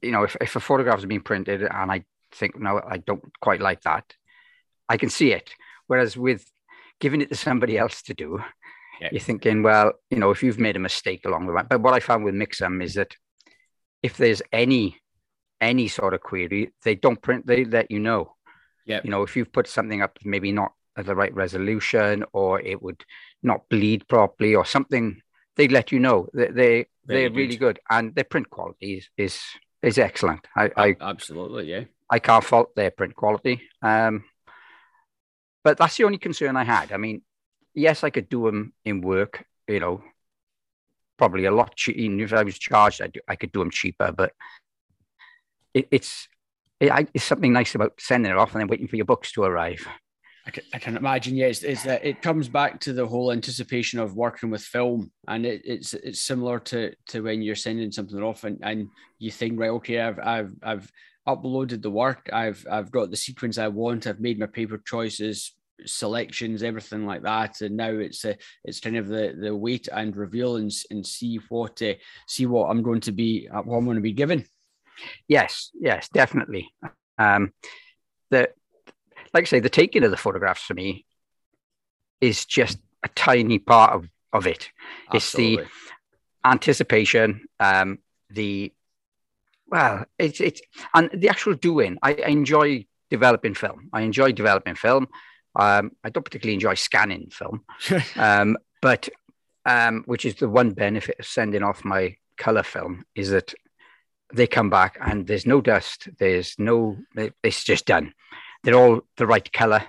[0.00, 3.22] you know, if, if a photograph has been printed and I think, no, I don't
[3.40, 4.14] quite like that,
[4.88, 5.54] I can see it.
[5.86, 6.44] Whereas with
[7.00, 8.40] giving it to somebody else to do,
[9.00, 9.08] yeah.
[9.12, 11.62] you're thinking, well, you know, if you've made a mistake along the way.
[11.68, 13.16] But what I found with Mixam is that
[14.02, 14.98] if there's any
[15.60, 18.34] any sort of query, they don't print, they let you know.
[18.84, 19.00] Yeah.
[19.04, 22.82] You know, if you've put something up maybe not at the right resolution or it
[22.82, 23.04] would
[23.42, 25.20] not bleed properly or something,
[25.56, 26.28] they let you know.
[26.34, 27.36] They, they they're good.
[27.36, 29.40] really good, and their print quality is is,
[29.82, 30.46] is excellent.
[30.56, 31.84] I, I absolutely yeah.
[32.10, 33.62] I can't fault their print quality.
[33.80, 34.24] Um,
[35.64, 36.92] but that's the only concern I had.
[36.92, 37.22] I mean,
[37.74, 39.44] yes, I could do them in work.
[39.66, 40.02] You know,
[41.16, 42.22] probably a lot cheaper.
[42.22, 44.12] If I was charged, I, do, I could do them cheaper.
[44.12, 44.32] But
[45.72, 46.28] it, it's
[46.80, 49.44] it, it's something nice about sending it off and then waiting for your books to
[49.44, 49.86] arrive.
[50.44, 54.00] I can, I can imagine, yes, it's that it comes back to the whole anticipation
[54.00, 58.20] of working with film, and it, it's it's similar to to when you're sending something
[58.20, 60.92] off and, and you think, right, okay, I've I've I've
[61.28, 65.54] uploaded the work, I've I've got the sequence I want, I've made my paper choices,
[65.84, 70.16] selections, everything like that, and now it's a, it's kind of the the wait and
[70.16, 71.94] reveal and, and see what uh,
[72.26, 74.44] see what I'm going to be what I'm going to be given.
[75.28, 76.72] Yes, yes, definitely.
[77.16, 77.52] Um,
[78.30, 78.50] the
[79.34, 81.06] like I say, the taking of the photographs for me
[82.20, 84.70] is just a tiny part of, of it.
[85.12, 85.64] Absolutely.
[85.64, 87.98] It's the anticipation, um,
[88.30, 88.72] the
[89.66, 90.60] well, it's it's
[90.94, 91.98] and the actual doing.
[92.02, 93.88] I, I enjoy developing film.
[93.92, 95.08] I enjoy developing film.
[95.56, 97.64] Um, I don't particularly enjoy scanning film,
[98.16, 99.08] um, but
[99.64, 103.54] um, which is the one benefit of sending off my color film is that
[104.34, 106.08] they come back and there's no dust.
[106.18, 106.98] There's no.
[107.42, 108.12] It's just done
[108.62, 109.84] they're all the right color.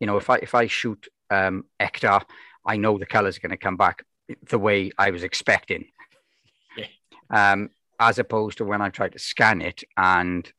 [0.00, 2.22] You know, if I if I shoot um, Ektar,
[2.64, 4.04] I know the colors are going to come back
[4.48, 5.86] the way I was expecting.
[6.76, 6.86] Yeah.
[7.30, 10.50] Um, as opposed to when I try to scan it and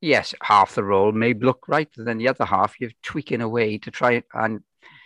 [0.00, 3.78] yes, half the roll may look right, and then the other half you're tweaking away
[3.78, 4.60] to try and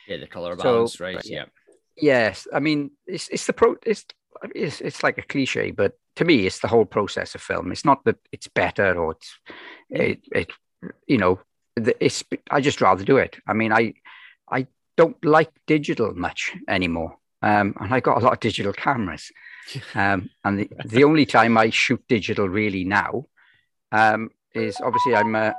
[0.07, 1.21] yeah, the color balance, so, right?
[1.25, 1.45] Yeah.
[1.97, 4.05] Yes, I mean it's it's the pro it's
[4.55, 7.73] it's it's like a cliche, but to me it's the whole process of film.
[7.73, 9.39] It's not that it's better or it's
[9.91, 10.51] it, it
[11.07, 11.41] you know
[11.77, 13.39] it's I just rather do it.
[13.47, 13.95] I mean, I
[14.51, 19.31] I don't like digital much anymore, um, and I got a lot of digital cameras.
[19.95, 23.27] Um, and the, the only time I shoot digital really now
[23.93, 25.55] um, is obviously I'm a,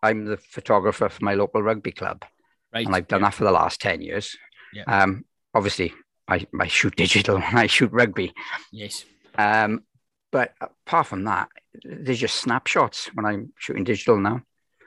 [0.00, 2.24] I'm the photographer for my local rugby club,
[2.72, 2.86] right.
[2.86, 3.26] and I've done yeah.
[3.26, 4.36] that for the last ten years.
[4.72, 4.84] Yeah.
[4.84, 5.92] Um, obviously,
[6.28, 8.32] I, I shoot digital and I shoot rugby.
[8.70, 9.04] Yes.
[9.34, 9.82] Um,
[10.30, 11.48] but apart from that,
[11.82, 14.42] there's just snapshots when I'm shooting digital now.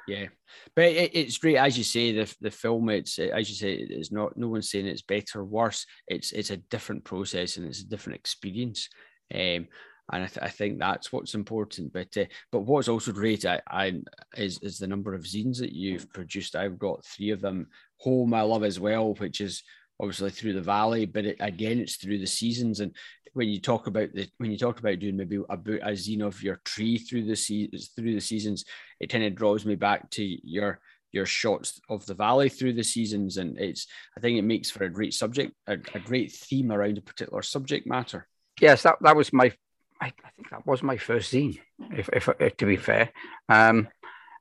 [0.07, 0.27] Yeah,
[0.75, 2.89] but it, it's great as you say the the film.
[2.89, 5.85] It's as you say, it's not no one's saying it's better or worse.
[6.07, 8.89] It's it's a different process and it's a different experience.
[9.33, 9.67] Um,
[10.11, 11.91] and I, th- I, think that's what's important.
[11.91, 13.93] But uh, but what's also great I, I,
[14.37, 16.55] is is the number of zines that you've produced.
[16.55, 17.67] I've got three of them.
[18.01, 19.63] Home I love as well, which is
[19.99, 22.81] obviously through the valley, but it, again it's through the seasons.
[22.81, 22.95] And
[23.35, 26.41] when you talk about the when you talk about doing maybe a, a zine of
[26.41, 28.63] your tree through the se- through the seasons,
[28.99, 30.79] it kind of draws me back to your
[31.11, 34.85] your shots of the valley through the seasons, and it's I think it makes for
[34.85, 38.25] a great subject, a, a great theme around a particular subject matter.
[38.61, 39.51] Yes, that that was my
[39.99, 41.59] I, I think that was my first zine,
[41.91, 43.11] if, if, if to be fair,
[43.49, 43.89] um,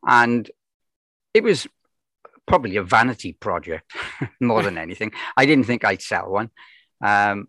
[0.07, 0.49] and
[1.33, 1.67] it was
[2.47, 3.91] probably a vanity project
[4.41, 5.11] more than anything.
[5.37, 6.51] I didn't think I'd sell one.
[7.05, 7.49] Um,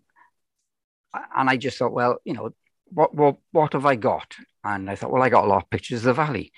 [1.14, 2.50] and I just thought, well, you know,
[2.86, 4.34] what what what have I got?
[4.64, 6.52] And I thought, well, I got a lot of pictures of the valley.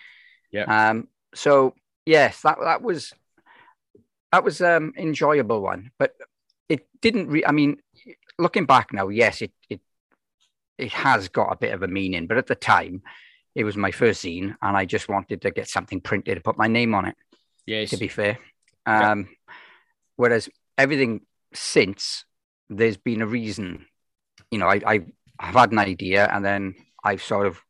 [0.51, 0.91] Yeah.
[0.91, 1.09] Um.
[1.35, 1.75] So
[2.07, 3.13] yes, that that was
[4.33, 5.91] that was um enjoyable one.
[5.99, 6.15] But
[6.69, 7.29] it didn't.
[7.29, 7.79] Re- I mean,
[8.39, 9.81] looking back now, yes, it it
[10.77, 13.03] it has got a bit of a meaning, but at the time,
[13.55, 16.59] it was my first zine, and I just wanted to get something printed to put
[16.59, 17.17] my name on it.
[17.67, 17.91] Yes.
[17.91, 18.39] To be fair,
[18.87, 19.55] um, yeah.
[20.17, 22.25] whereas everything since
[22.71, 23.87] there's been a reason.
[24.51, 25.01] You know, I, I
[25.39, 27.61] I've had an idea, and then I've sort of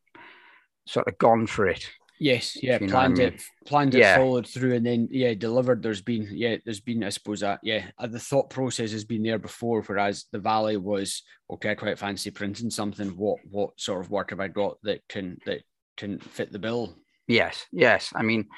[0.86, 1.88] sort of gone for it.
[2.20, 3.34] Yes, yeah, planned I mean?
[3.34, 4.16] it, planned it, yeah.
[4.16, 5.82] followed through, and then yeah, delivered.
[5.82, 9.38] There's been yeah, there's been I suppose that yeah, the thought process has been there
[9.38, 9.82] before.
[9.82, 13.10] Whereas the Valley was okay, I quite fancy printing something.
[13.10, 15.62] What what sort of work have I got that can that
[15.96, 16.96] can fit the bill?
[17.28, 18.12] Yes, yes.
[18.16, 18.48] I mean,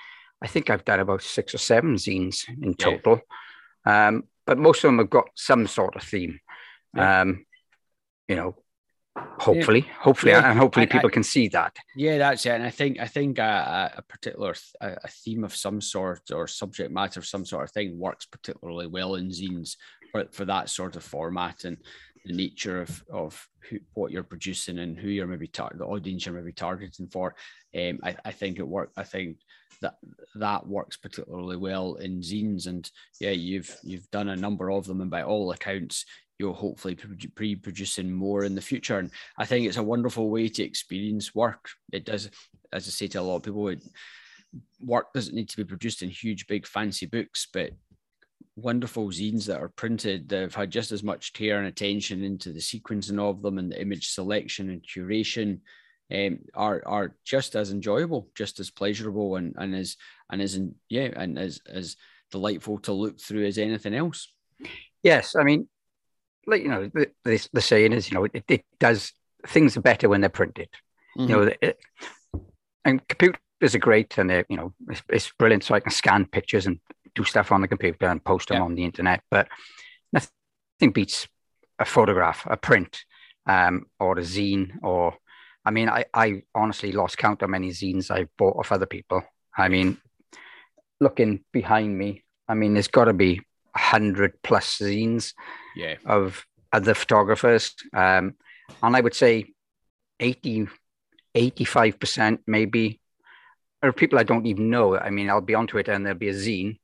[0.40, 3.20] I think I've done about six or seven zines in total,
[3.86, 4.08] yeah.
[4.08, 6.40] um, but most of them have got some sort of theme.
[6.96, 7.22] Yeah.
[7.22, 7.44] Um,
[8.30, 8.54] you know,
[9.16, 9.94] hopefully yeah.
[9.98, 10.50] hopefully yeah.
[10.50, 13.38] and hopefully people I, can see that yeah that's it and i think i think
[13.38, 17.64] a, a particular a, a, theme of some sort or subject matter of some sort
[17.64, 19.74] of thing works particularly well in zines
[20.12, 21.78] for, for that sort of format and
[22.24, 26.24] the nature of of who, what you're producing and who you're maybe tar- the audience
[26.24, 27.34] you're maybe targeting for
[27.76, 29.38] um i, I think it worked i think
[29.82, 29.96] that
[30.36, 32.88] that works particularly well in zines and
[33.20, 36.04] yeah you've you've done a number of them and by all accounts
[36.40, 36.96] you'll hopefully
[37.36, 38.98] be producing more in the future.
[38.98, 41.68] And I think it's a wonderful way to experience work.
[41.92, 42.30] It does,
[42.72, 43.82] as I say to a lot of people, it,
[44.80, 47.72] work doesn't need to be produced in huge, big, fancy books, but
[48.56, 52.52] wonderful zines that are printed that have had just as much care and attention into
[52.52, 55.60] the sequencing of them and the image selection and curation
[56.12, 59.98] um, are are just as enjoyable, just as pleasurable, and and as
[60.30, 61.96] and as yeah, and as as
[62.32, 64.32] delightful to look through as anything else.
[65.02, 65.68] Yes, I mean
[66.50, 69.12] like you know the, the, the saying is you know it, it, does
[69.46, 70.68] things are better when they're printed
[71.16, 71.30] mm-hmm.
[71.30, 71.64] you know mm-hmm.
[71.64, 71.78] it,
[72.84, 76.26] and computers are great and they're you know it's, it's, brilliant so i can scan
[76.26, 76.80] pictures and
[77.14, 78.64] do stuff on the computer and post them yeah.
[78.64, 79.48] on the internet but
[80.12, 81.26] nothing beats
[81.78, 83.04] a photograph a print
[83.46, 85.14] um, or a zine or
[85.64, 89.22] i mean I, I honestly lost count of many zines i've bought off other people
[89.56, 89.98] i mean
[91.00, 93.40] looking behind me i mean there's got to be
[93.74, 95.34] 100 plus zines
[95.76, 95.96] yeah.
[96.06, 97.74] of other photographers.
[97.92, 98.34] Um,
[98.82, 99.46] and I would say
[100.18, 100.68] 80,
[101.34, 103.00] 85% maybe
[103.82, 104.96] are people I don't even know.
[104.96, 106.78] I mean, I'll be onto it and there'll be a zine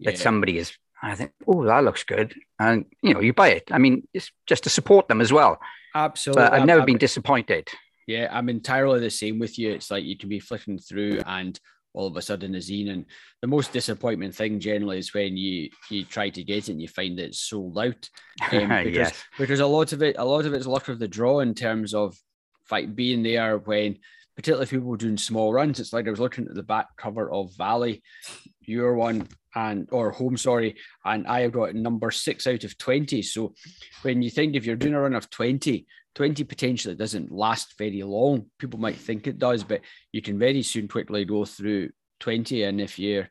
[0.00, 0.72] that somebody is,
[1.02, 2.34] I think, oh, that looks good.
[2.58, 3.70] And, you know, you buy it.
[3.70, 5.60] I mean, it's just to support them as well.
[5.94, 6.42] Absolutely.
[6.42, 7.68] But I've never I'm, been disappointed.
[8.06, 9.72] Yeah, I'm entirely the same with you.
[9.72, 11.58] It's like you can be flicking through and
[11.92, 12.90] all of a sudden a zine.
[12.90, 13.06] And
[13.40, 16.88] the most disappointment thing generally is when you you try to get it and you
[16.88, 18.08] find that it's sold out.
[18.52, 19.24] Um, because, yes.
[19.38, 21.92] because a lot of it, a lot of it's luck of the draw in terms
[21.92, 22.16] of
[22.64, 23.98] fight being there when
[24.40, 25.78] particularly if people doing small runs.
[25.78, 28.02] It's like I was looking at the back cover of Valley,
[28.62, 33.20] your one and or home, sorry, and I have got number six out of 20.
[33.20, 33.52] So
[34.02, 38.02] when you think if you're doing a run of 20, 20 potentially doesn't last very
[38.02, 38.46] long.
[38.58, 39.80] People might think it does, but
[40.12, 42.64] you can very soon quickly go through 20.
[42.64, 43.28] And if you're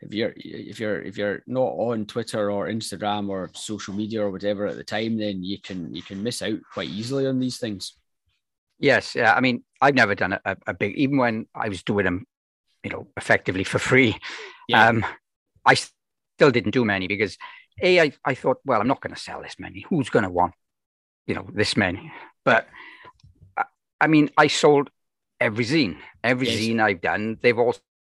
[0.00, 4.30] if you're if you're if you're not on Twitter or Instagram or social media or
[4.30, 7.58] whatever at the time, then you can you can miss out quite easily on these
[7.58, 7.96] things.
[8.78, 9.34] Yes, yeah.
[9.34, 12.26] I mean, I've never done a, a big even when I was doing them,
[12.82, 14.16] you know, effectively for free.
[14.68, 14.88] Yeah.
[14.88, 15.04] Um,
[15.66, 17.36] I still didn't do many because
[17.82, 19.84] a I, I thought, well, I'm not going to sell this many.
[19.90, 20.54] Who's going to want
[21.26, 22.12] you know, this many.
[22.44, 22.68] But
[24.00, 24.90] I mean, I sold
[25.40, 26.58] every zine, every yes.
[26.60, 27.74] zine I've done, they've all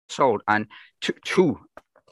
[0.08, 0.42] sold.
[0.46, 0.66] And
[1.00, 1.60] two, two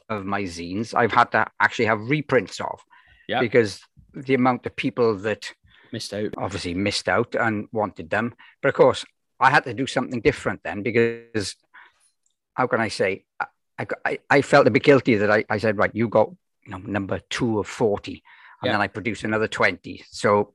[0.09, 2.81] of my zines I've had to actually have reprints of
[3.27, 3.39] yeah.
[3.39, 3.81] because
[4.13, 5.53] the amount of people that
[5.91, 8.33] missed out obviously missed out and wanted them.
[8.61, 9.05] But of course,
[9.39, 11.55] I had to do something different then because
[12.55, 13.23] how can I say?
[13.39, 16.29] I, I, I felt a bit guilty that I, I said, right, you got
[16.65, 18.73] you know, number two of 40, and yeah.
[18.73, 20.03] then I produced another 20.
[20.09, 20.53] So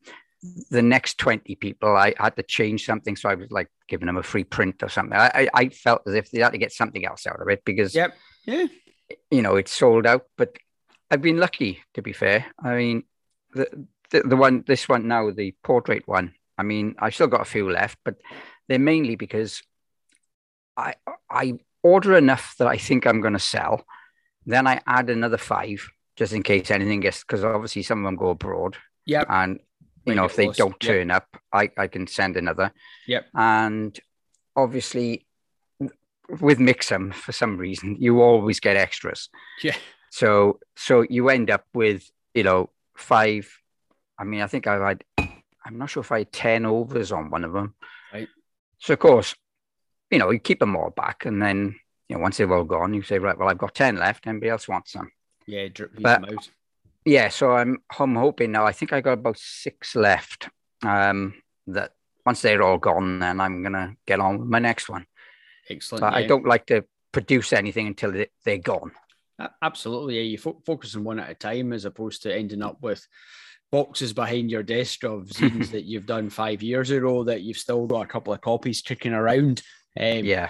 [0.70, 3.16] the next 20 people, I had to change something.
[3.16, 5.16] So I was like giving them a free print or something.
[5.18, 7.94] I, I felt as if they had to get something else out of it because,
[7.94, 8.14] yep.
[8.44, 8.66] yeah,
[9.30, 10.26] you know, it's sold out.
[10.36, 10.56] But
[11.10, 12.46] I've been lucky, to be fair.
[12.62, 13.04] I mean,
[13.52, 17.40] the, the, the one, this one now, the portrait one, I mean, I've still got
[17.42, 18.16] a few left, but
[18.68, 19.62] they're mainly because
[20.76, 20.94] I,
[21.30, 23.84] I order enough that I think I'm going to sell.
[24.46, 28.16] Then I add another five just in case anything gets, because obviously some of them
[28.16, 28.76] go abroad.
[29.04, 29.24] Yeah.
[29.28, 29.60] And
[30.06, 31.16] you know, if they don't turn yep.
[31.16, 32.72] up, I, I can send another.
[33.06, 33.26] Yep.
[33.34, 33.98] And
[34.54, 35.26] obviously,
[36.28, 39.28] with Mixam, for some reason, you always get extras.
[39.62, 39.76] Yeah.
[40.10, 43.50] So so you end up with you know five.
[44.18, 45.04] I mean, I think I've had.
[45.66, 47.74] I'm not sure if I had ten overs on one of them.
[48.12, 48.28] Right.
[48.78, 49.34] So of course,
[50.10, 51.76] you know, you keep them all back, and then
[52.08, 54.26] you know once they've all gone, you say, right, well, I've got ten left.
[54.26, 55.10] Anybody else wants some?
[55.46, 56.50] Yeah, drip but, them out
[57.04, 58.66] yeah, so I'm I'm hoping now.
[58.66, 60.48] I think I got about six left.
[60.82, 61.34] Um,
[61.66, 61.92] that
[62.26, 65.06] once they're all gone, then I'm gonna get on with my next one.
[65.68, 66.00] Excellent.
[66.00, 66.18] But yeah.
[66.18, 68.92] I don't like to produce anything until they, are gone.
[69.62, 70.22] Absolutely, yeah.
[70.22, 73.06] You fo- focus on one at a time as opposed to ending up with
[73.70, 77.86] boxes behind your desk of zines that you've done five years ago that you've still
[77.86, 79.62] got a couple of copies kicking around.
[79.98, 80.48] Um, yeah,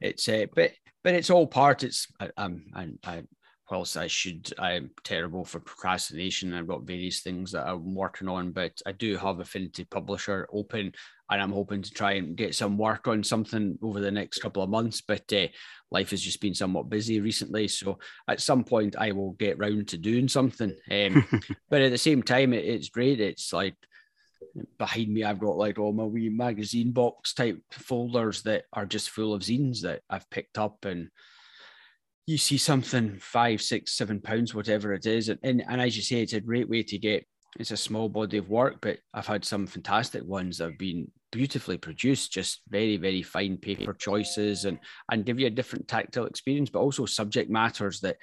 [0.00, 0.72] it's uh, but
[1.02, 1.82] but it's all part.
[1.82, 3.22] It's I, I'm I, I
[3.70, 6.54] whilst I should, I'm terrible for procrastination.
[6.54, 10.92] I've got various things that I'm working on, but I do have Affinity Publisher open
[11.30, 14.62] and I'm hoping to try and get some work on something over the next couple
[14.62, 15.00] of months.
[15.00, 15.46] But uh,
[15.90, 17.68] life has just been somewhat busy recently.
[17.68, 20.76] So at some point, I will get round to doing something.
[20.90, 21.24] Um,
[21.70, 23.20] but at the same time, it, it's great.
[23.20, 23.76] It's like,
[24.78, 29.10] behind me, I've got like all my wee magazine box type folders that are just
[29.10, 31.10] full of zines that I've picked up and
[32.26, 35.28] you see something five, six, seven pounds, whatever it is.
[35.28, 37.26] And, and, and as you say, it's a great way to get
[37.58, 41.10] it's a small body of work, but I've had some fantastic ones that have been
[41.32, 44.78] beautifully produced, just very, very fine paper choices and
[45.10, 48.16] and give you a different tactile experience, but also subject matters that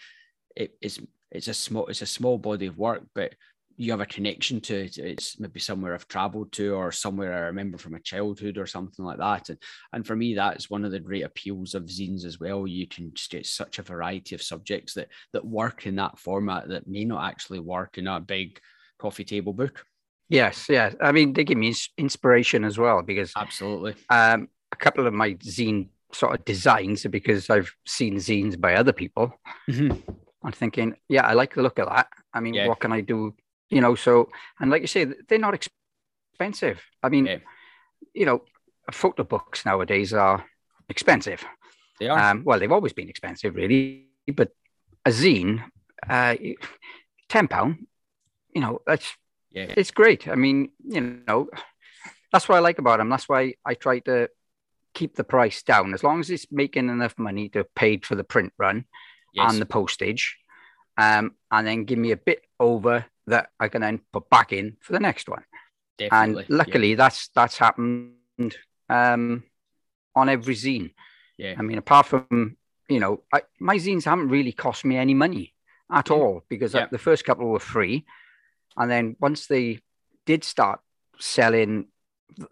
[0.55, 0.99] it is
[1.31, 3.33] it's a small it's a small body of work, but
[3.77, 4.97] you have a connection to it.
[4.97, 9.05] It's maybe somewhere I've traveled to or somewhere I remember from a childhood or something
[9.05, 9.49] like that.
[9.49, 9.59] And,
[9.93, 12.65] and for me, that's one of the great appeals of zines as well.
[12.65, 16.67] You can just get such a variety of subjects that that work in that format
[16.69, 18.59] that may not actually work in a big
[18.97, 19.85] coffee table book.
[20.27, 20.95] Yes, yes.
[20.99, 23.95] I mean, they give me inspiration as well because absolutely.
[24.09, 28.73] Um, a couple of my zine sort of designs are because I've seen zines by
[28.73, 29.33] other people.
[29.69, 30.11] Mm-hmm.
[30.43, 32.07] I'm thinking, yeah, I like the look of that.
[32.33, 32.67] I mean, yeah.
[32.67, 33.35] what can I do
[33.69, 36.81] you know so and like you say they're not expensive.
[37.03, 37.37] I mean yeah.
[38.13, 38.41] you know
[38.91, 40.45] photo books nowadays are
[40.89, 41.43] expensive.
[41.99, 42.31] They are.
[42.31, 44.51] Um, well they've always been expensive really but
[45.05, 45.63] a zine
[46.07, 46.35] uh
[47.29, 47.87] 10 pound
[48.53, 49.15] you know that's
[49.51, 49.73] yeah.
[49.75, 50.27] it's great.
[50.27, 51.49] I mean you know
[52.31, 54.29] that's what i like about them that's why i try to
[54.97, 55.93] keep the price down.
[55.93, 58.85] As long as it's making enough money to pay for the print run
[59.31, 59.51] yes.
[59.51, 60.37] and the postage
[60.97, 64.77] um, and then give me a bit over that I can then put back in
[64.81, 65.43] for the next one.
[65.97, 66.95] Definitely, and luckily, yeah.
[66.95, 68.13] that's that's happened
[68.89, 69.43] um,
[70.15, 70.93] on every zine.
[71.37, 72.57] Yeah, I mean, apart from
[72.89, 75.53] you know, I, my zines haven't really cost me any money
[75.91, 76.87] at all because yeah.
[76.91, 78.05] the first couple were free,
[78.77, 79.79] and then once they
[80.25, 80.79] did start
[81.19, 81.87] selling,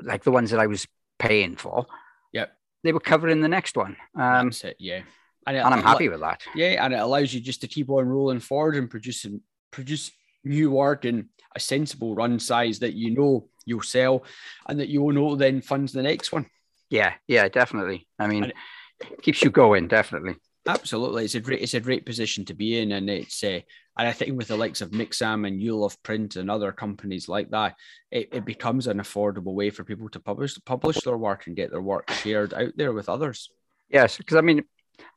[0.01, 0.87] like the ones that I was
[1.19, 1.85] paying for,
[2.33, 2.47] yeah,
[2.83, 3.95] they were covering the next one.
[4.15, 4.77] Um, that's it.
[4.79, 5.01] Yeah.
[5.47, 6.41] And, it, and I'm happy with that.
[6.55, 10.11] Yeah, and it allows you just to keep on rolling forward and producing produce
[10.45, 14.23] new work in a sensible run size that you know you'll sell
[14.67, 16.45] and that you'll know then funds the next one.
[16.89, 18.07] Yeah, yeah, definitely.
[18.19, 18.45] I mean,
[19.01, 20.35] it keeps you going, definitely.
[20.67, 23.59] Absolutely, it's a great, it's a great position to be in, and it's uh,
[23.97, 27.29] and I think with the likes of Mixam and You Love Print and other companies
[27.29, 27.75] like that,
[28.11, 31.69] it, it becomes an affordable way for people to publish publish their work and get
[31.69, 33.51] their work shared out there with others.
[33.89, 34.63] Yes, because I mean,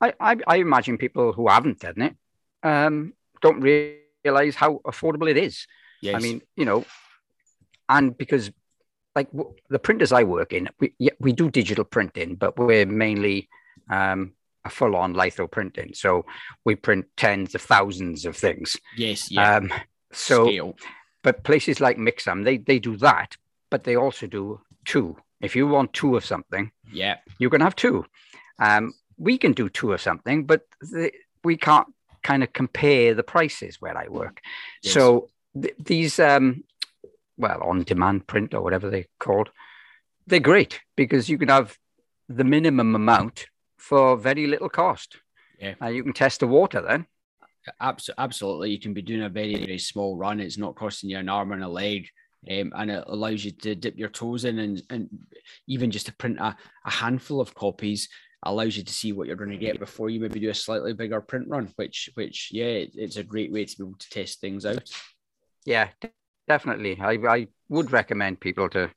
[0.00, 2.16] I, I, I imagine people who haven't done it
[2.62, 5.66] um, don't really realize how affordable it is.
[6.00, 6.16] Yes.
[6.16, 6.84] I mean, you know,
[7.88, 8.50] and because
[9.14, 12.86] like w- the printers I work in, we yeah, we do digital printing, but we're
[12.86, 13.48] mainly
[13.90, 14.32] um,
[14.64, 15.94] a full-on litho printing.
[15.94, 16.24] So
[16.64, 18.76] we print tens of thousands of things.
[18.96, 19.56] Yes, yeah.
[19.56, 19.72] Um,
[20.12, 20.76] so, Scale.
[21.22, 23.36] but places like Mixam, they they do that,
[23.70, 25.16] but they also do two.
[25.40, 28.04] If you want two of something, yeah, you can have two.
[28.60, 31.10] Um, we can do two of something, but the,
[31.44, 31.88] we can't
[32.22, 34.40] kind of compare the prices where I work.
[34.82, 34.94] Yes.
[34.94, 35.28] So
[35.60, 36.64] th- these, um,
[37.36, 39.50] well, on demand print or whatever they're called,
[40.26, 41.76] they're great because you can have
[42.28, 43.46] the minimum amount
[43.76, 45.16] for very little cost.
[45.58, 45.74] Yeah.
[45.80, 47.06] Uh, you can test the water then.
[47.80, 48.70] Absolutely.
[48.70, 50.40] You can be doing a very, very small run.
[50.40, 52.08] It's not costing you an arm and a leg.
[52.48, 55.08] Um, and it allows you to dip your toes in and, and
[55.66, 58.08] even just to print a, a handful of copies
[58.42, 60.92] allows you to see what you're going to get before you maybe do a slightly
[60.92, 64.40] bigger print run, which which yeah, it's a great way to be able to test
[64.40, 64.88] things out.
[65.64, 65.88] Yeah,
[66.46, 66.98] definitely.
[67.00, 68.90] I I would recommend people to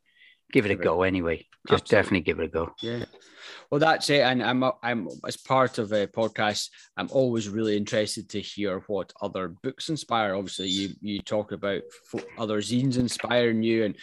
[0.51, 1.47] give it a go anyway.
[1.67, 1.95] Just Absolutely.
[1.95, 2.73] definitely give it a go.
[2.81, 3.05] Yeah.
[3.69, 4.21] Well, that's it.
[4.21, 9.13] And I'm, I'm as part of a podcast, I'm always really interested to hear what
[9.21, 10.35] other books inspire.
[10.35, 11.81] Obviously, you you talk about
[12.37, 13.95] other zines inspiring you, and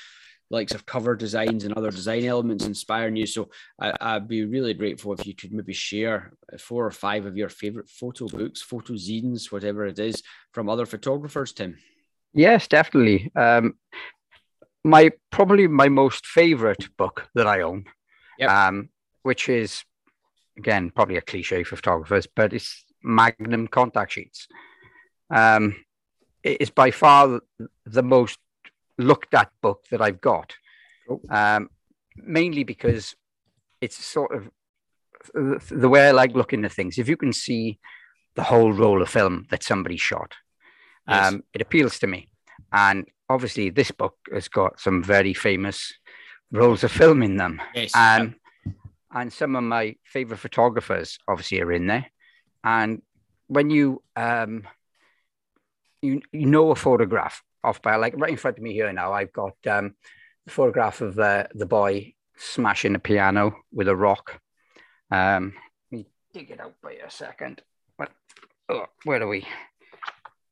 [0.50, 3.26] likes of cover designs and other design elements inspiring you.
[3.26, 7.36] So I, would be really grateful if you could maybe share four or five of
[7.36, 10.22] your favorite photo books, photo zines, whatever it is,
[10.52, 11.76] from other photographers, Tim.
[12.32, 13.30] Yes, definitely.
[13.36, 13.74] Um,
[14.84, 17.84] my probably my most favorite book that I own,
[18.38, 18.50] yep.
[18.50, 18.88] um,
[19.22, 19.84] which is
[20.56, 24.48] again probably a cliche for photographers, but it's Magnum contact sheets.
[25.30, 25.76] Um,
[26.42, 27.40] it is by far
[27.86, 28.38] the most
[28.98, 30.54] looked at book that I've got.
[31.08, 31.20] Oh.
[31.30, 31.70] Um,
[32.16, 33.14] mainly because
[33.80, 34.50] it's sort of
[35.70, 36.98] the way I like looking at things.
[36.98, 37.78] If you can see
[38.34, 40.34] the whole roll of film that somebody shot,
[41.08, 41.32] yes.
[41.32, 42.28] um, it appeals to me.
[42.72, 45.92] And obviously, this book has got some very famous
[46.50, 47.60] rolls of film in them.
[47.74, 47.92] Yes.
[47.94, 48.34] And
[49.10, 52.06] and some of my favorite photographers obviously are in there.
[52.62, 53.02] And
[53.46, 54.64] when you um,
[56.02, 59.12] you you know a photograph of by like right in front of me here now,
[59.12, 59.94] I've got um,
[60.44, 64.40] the photograph of uh, the boy smashing a piano with a rock.
[65.10, 65.54] Um,
[65.90, 67.62] let me dig it out by a second.
[67.96, 68.10] But
[68.68, 69.46] oh, where are we?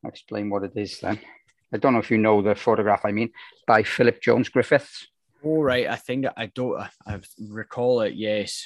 [0.05, 1.19] I'll explain what it is then.
[1.73, 3.31] I don't know if you know the photograph I mean
[3.67, 5.09] by Philip Jones Griffiths.
[5.45, 6.81] Oh right, I think I don't.
[7.07, 8.15] I recall it.
[8.15, 8.65] Yes.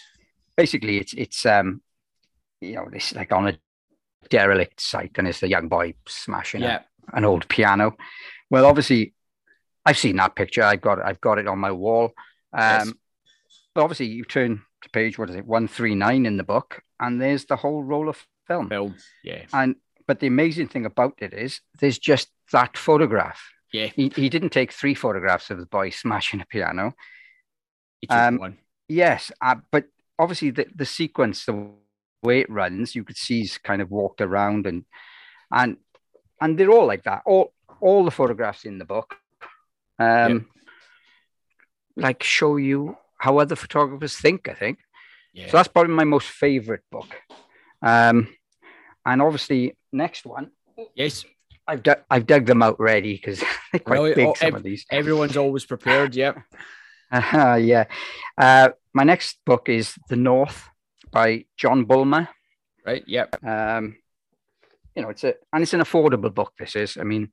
[0.56, 1.82] Basically, it's it's um,
[2.60, 3.58] you know, this like on a
[4.28, 6.80] derelict site, and it's a young boy smashing yeah.
[7.12, 7.96] a, an old piano.
[8.50, 9.14] Well, obviously,
[9.86, 10.62] I've seen that picture.
[10.62, 11.04] I've got it.
[11.06, 12.12] I've got it on my wall.
[12.52, 12.92] Um, yes.
[13.74, 16.82] But obviously, you turn to page what is it one three nine in the book,
[16.98, 18.68] and there's the whole roll of film.
[18.68, 19.44] Film, yeah.
[19.52, 19.76] And
[20.06, 23.40] but the amazing thing about it is there's just that photograph.
[23.72, 23.86] Yeah.
[23.86, 26.94] He, he didn't take three photographs of the boy smashing a piano.
[28.00, 28.58] He took um, one.
[28.88, 29.84] Yes, uh, but
[30.18, 31.70] obviously the, the sequence, the
[32.24, 34.84] way it runs, you could see he's kind of walked around and
[35.52, 35.76] and
[36.40, 37.22] and they're all like that.
[37.24, 39.16] All all the photographs in the book,
[39.98, 40.46] um,
[41.96, 44.48] like show you how other photographers think.
[44.48, 44.78] I think.
[45.32, 45.46] Yeah.
[45.46, 47.14] So that's probably my most favorite book.
[47.82, 48.28] Um,
[49.06, 50.50] and obviously, next one.
[50.94, 51.24] Yes.
[51.66, 53.40] I've dug, I've dug them out ready because
[53.72, 54.26] they're quite well, big.
[54.26, 54.84] Oh, some ev- of these.
[54.90, 56.14] Everyone's always prepared.
[56.14, 56.38] Yep.
[57.12, 57.84] uh, yeah.
[58.36, 60.68] Uh, my next book is The North
[61.12, 62.28] by John Bulmer.
[62.84, 63.04] Right.
[63.06, 63.44] Yep.
[63.44, 63.96] Um,
[64.96, 66.52] you know, it's a and it's an affordable book.
[66.58, 66.96] This is.
[66.96, 67.30] I mean,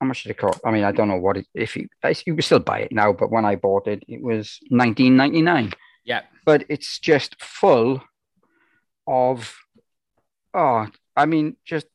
[0.00, 0.60] how much did it cost?
[0.64, 1.46] I mean, I don't know what it.
[1.54, 1.88] If you
[2.26, 5.42] you can still buy it now, but when I bought it, it was nineteen ninety
[5.42, 5.72] nine.
[6.04, 6.22] Yeah.
[6.44, 8.02] But it's just full
[9.06, 9.56] of,
[10.52, 11.86] oh, I mean, just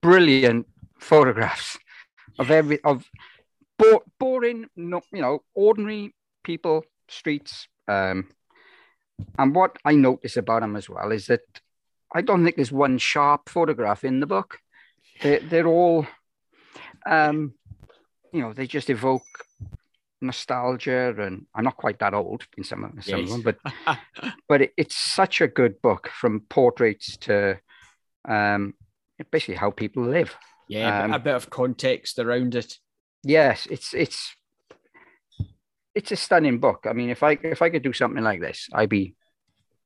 [0.00, 0.66] brilliant
[0.98, 1.76] photographs
[2.38, 3.04] of every of
[3.78, 6.14] bo- boring, no, you know, ordinary
[6.44, 7.68] people, streets.
[7.88, 8.28] Um,
[9.38, 11.42] and what I notice about them as well is that
[12.14, 14.58] I don't think there's one sharp photograph in the book.
[15.22, 16.06] They're, they're all,
[17.06, 17.54] um,
[18.32, 19.22] you know, they just evoke
[20.20, 21.14] nostalgia.
[21.18, 23.30] And I'm not quite that old in some of, some yes.
[23.30, 23.58] of them, but
[24.48, 27.58] but it, it's such a good book from portraits to
[28.28, 28.74] um,
[29.30, 30.36] basically how people live.
[30.68, 32.78] Yeah, um, a bit of context around it.
[33.22, 34.34] Yes, it's it's
[35.94, 36.86] it's a stunning book.
[36.88, 39.14] I mean, if I if I could do something like this, I'd be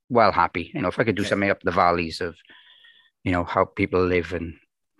[0.09, 0.71] well happy.
[0.75, 2.35] You know, if I could do something up the valleys of,
[3.25, 4.55] you know, how people live, and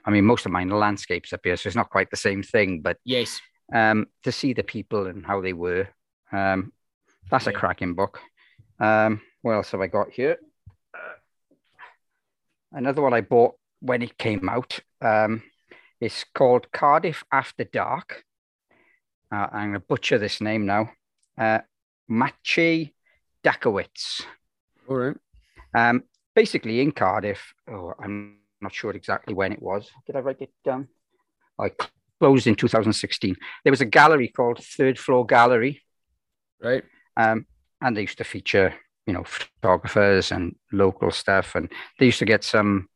[0.05, 2.43] I mean, most of mine are landscapes up here, so it's not quite the same
[2.43, 2.81] thing.
[2.81, 3.41] But yes,
[3.73, 5.89] um, to see the people and how they were,
[6.33, 6.73] um,
[7.31, 7.53] that's yeah.
[7.53, 8.21] a cracking book.
[8.79, 10.39] Um, what else have I got here?
[10.95, 11.15] Uh,
[12.73, 14.81] another one I bought when it came out.
[15.01, 15.43] Um,
[16.01, 18.25] it's called Cardiff After Dark.
[19.33, 20.91] Uh, I'm going to butcher this name now.
[21.39, 21.61] Uh,
[22.11, 22.93] Maciej
[23.45, 24.23] Dakowicz.
[24.89, 25.17] All right.
[25.75, 29.91] Um, basically, in Cardiff, oh, I'm not sure exactly when it was.
[30.07, 30.89] Did I write it down?
[31.59, 31.71] I
[32.21, 33.37] closed in 2016.
[33.65, 35.83] There was a gallery called Third Floor Gallery.
[36.63, 36.85] Right.
[37.17, 37.47] Um,
[37.81, 38.75] and they used to feature,
[39.07, 41.55] you know, photographers and local stuff.
[41.55, 42.89] And they used to get some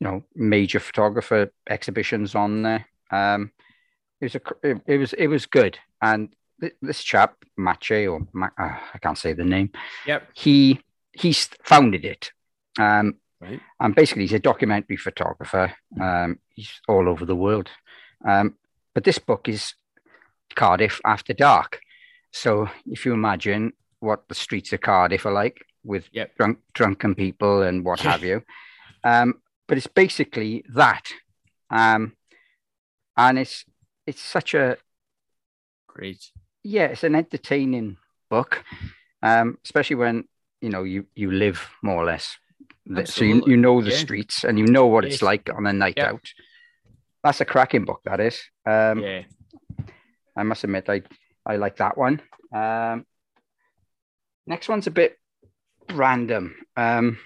[0.00, 2.86] you know major photographer exhibitions on there.
[3.10, 3.52] Um,
[4.20, 6.28] it was a it was it was good, and
[6.80, 9.70] this chap Mache or uh, I can't say the name.
[10.06, 10.28] Yep.
[10.34, 10.80] He
[11.12, 12.32] he's founded it.
[12.78, 13.60] Um, right.
[13.80, 15.72] And basically, he's a documentary photographer.
[16.00, 17.70] Um, he's all over the world.
[18.26, 18.56] Um,
[18.94, 19.74] but this book is
[20.54, 21.80] Cardiff After Dark.
[22.32, 26.36] So if you imagine what the streets of Cardiff are like with yep.
[26.36, 28.42] drunk, drunken people and what have you,
[29.04, 31.08] um, but it's basically that.
[31.70, 32.16] Um,
[33.16, 33.64] and it's
[34.06, 34.76] it's such a
[35.86, 36.30] great.
[36.62, 37.96] Yeah, it's an entertaining
[38.28, 38.64] book,
[39.22, 40.24] um, especially when
[40.60, 42.36] you know you you live more or less.
[42.88, 43.40] Absolutely.
[43.40, 43.96] So you, you know the yeah.
[43.96, 45.14] streets and you know what yes.
[45.14, 46.24] it's like on a night out.
[47.24, 48.40] That's a cracking book, that is.
[48.64, 49.22] Um, yeah.
[50.36, 51.02] I must admit, I
[51.44, 52.20] I like that one.
[52.54, 53.06] Um,
[54.46, 55.18] next one's a bit
[55.92, 56.54] random.
[56.76, 57.18] Um,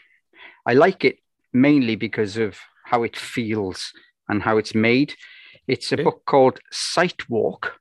[0.66, 1.18] I like it
[1.52, 3.92] mainly because of how it feels
[4.28, 5.14] and how it's made.
[5.66, 6.04] It's a okay.
[6.04, 7.78] book called Sight Walk.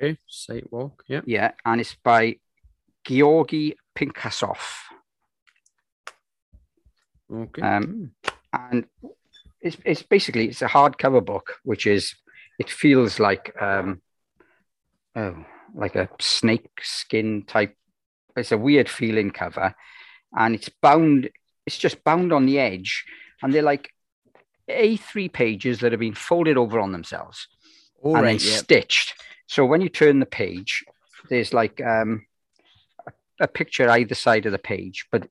[0.00, 1.20] Okay, Sight Walk, yeah.
[1.24, 2.36] Yeah, and it's by
[3.06, 4.58] Gueorgui Pinkhassov.
[7.32, 7.62] Okay.
[7.62, 8.12] Um,
[8.52, 8.86] and
[9.60, 12.14] it's it's basically it's a hardcover book, which is
[12.58, 14.00] it feels like um,
[15.16, 15.44] oh
[15.74, 17.74] like a snake skin type.
[18.36, 19.74] It's a weird feeling cover,
[20.36, 21.30] and it's bound.
[21.66, 23.04] It's just bound on the edge,
[23.42, 23.90] and they're like
[24.68, 27.48] A3 pages that have been folded over on themselves
[28.02, 28.64] All and right, then yep.
[28.64, 29.14] stitched.
[29.46, 30.84] So when you turn the page,
[31.30, 32.26] there's like um,
[33.06, 33.12] a,
[33.44, 35.26] a picture either side of the page, but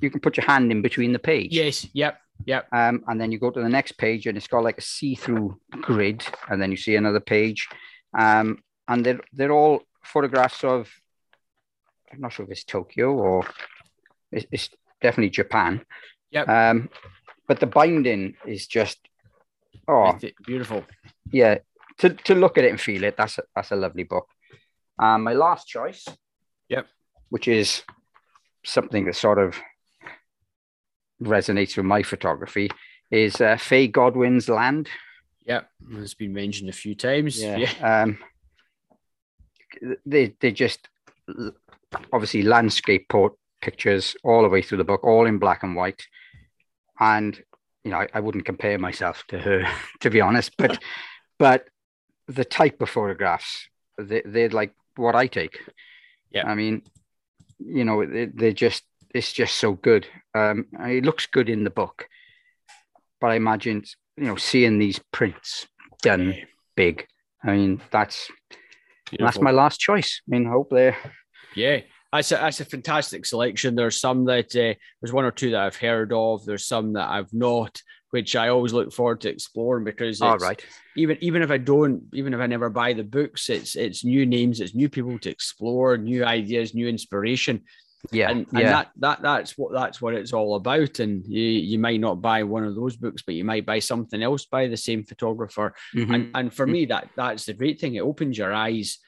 [0.00, 1.52] you can put your hand in between the page.
[1.52, 1.86] Yes.
[1.92, 2.18] Yep.
[2.46, 2.68] Yep.
[2.72, 5.58] Um, and then you go to the next page, and it's got like a see-through
[5.70, 7.68] grid, and then you see another page,
[8.16, 10.88] um, and they're they're all photographs of.
[12.12, 13.44] I'm not sure if it's Tokyo or
[14.32, 14.70] it's, it's
[15.02, 15.84] definitely Japan.
[16.30, 16.48] Yep.
[16.48, 16.88] Um,
[17.46, 18.98] but the binding is just
[19.86, 20.84] oh beautiful.
[21.32, 21.58] Yeah,
[21.98, 24.28] to to look at it and feel it, that's a, that's a lovely book.
[24.98, 26.06] Um, my last choice.
[26.68, 26.86] Yep.
[27.30, 27.82] Which is
[28.64, 29.60] something that sort of
[31.22, 32.70] resonates with my photography
[33.10, 34.88] is uh, Fay Godwin's Land.
[35.44, 35.62] Yeah,
[35.92, 37.40] it's been mentioned a few times.
[37.40, 37.56] Yeah.
[37.56, 38.02] yeah.
[38.02, 38.18] Um,
[40.04, 40.88] they they just
[42.12, 46.06] obviously landscape port pictures all the way through the book, all in black and white.
[47.00, 47.40] And
[47.84, 49.66] you know, I, I wouldn't compare myself to her,
[50.00, 50.78] to be honest, but
[51.38, 51.68] but
[52.26, 55.58] the type of photographs they, they're like what I take.
[56.30, 56.82] Yeah, I mean,
[57.58, 58.84] you know, they, they're just
[59.14, 60.06] it's just so good.
[60.34, 62.06] Um, it looks good in the book,
[63.20, 63.84] but I imagine
[64.16, 65.66] you know seeing these prints
[66.02, 66.44] done yeah.
[66.76, 67.06] big.
[67.42, 68.30] I mean, that's
[69.10, 69.26] Beautiful.
[69.26, 70.20] that's my last choice.
[70.26, 70.94] I mean, I hope they
[71.54, 71.80] Yeah,
[72.12, 73.74] that's a, that's a fantastic selection.
[73.74, 76.44] There's some that uh, there's one or two that I've heard of.
[76.44, 77.80] There's some that I've not,
[78.10, 80.64] which I always look forward to exploring because all right.
[80.96, 84.26] Even even if I don't, even if I never buy the books, it's it's new
[84.26, 87.62] names, it's new people to explore, new ideas, new inspiration.
[88.12, 91.00] Yeah, and, and that that that's what that's what it's all about.
[91.00, 94.22] And you you might not buy one of those books, but you might buy something
[94.22, 95.74] else by the same photographer.
[95.94, 96.14] Mm-hmm.
[96.14, 96.72] And and for mm-hmm.
[96.72, 97.96] me, that that's the great thing.
[97.96, 98.98] It opens your eyes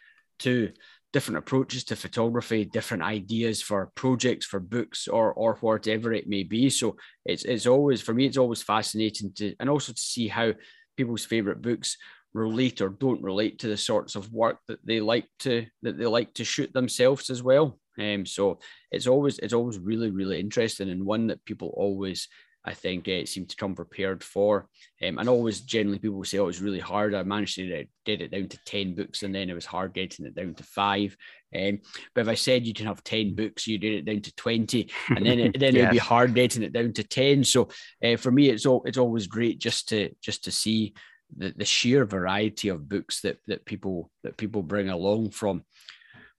[0.40, 0.72] to
[1.12, 6.42] different approaches to photography, different ideas for projects, for books, or or whatever it may
[6.42, 6.68] be.
[6.68, 10.52] So it's it's always for me, it's always fascinating to and also to see how
[10.96, 11.96] people's favorite books
[12.32, 16.06] relate or don't relate to the sorts of work that they like to that they
[16.06, 17.78] like to shoot themselves as well.
[18.00, 18.58] Um, so
[18.90, 22.28] it's always it's always really really interesting and one that people always
[22.64, 24.68] I think uh, seem to come prepared for.
[25.02, 27.14] Um, and always generally people say, oh, it was really hard.
[27.14, 30.26] I managed to get it down to 10 books and then it was hard getting
[30.26, 31.16] it down to five.
[31.56, 31.80] Um,
[32.14, 34.90] but if I said you can have 10 books, you did it down to 20
[35.08, 35.82] and then it, then yes.
[35.84, 37.44] it'd be hard getting it down to 10.
[37.44, 37.70] So
[38.04, 40.92] uh, for me, it's all, it's always great just to, just to see
[41.34, 45.64] the, the sheer variety of books that, that people, that people bring along from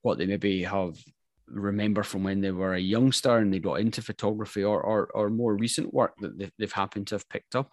[0.03, 0.95] what they maybe have
[1.53, 5.29] remember from when they were a youngster and they got into photography or or, or
[5.29, 7.71] more recent work that they've, they've happened to have picked up?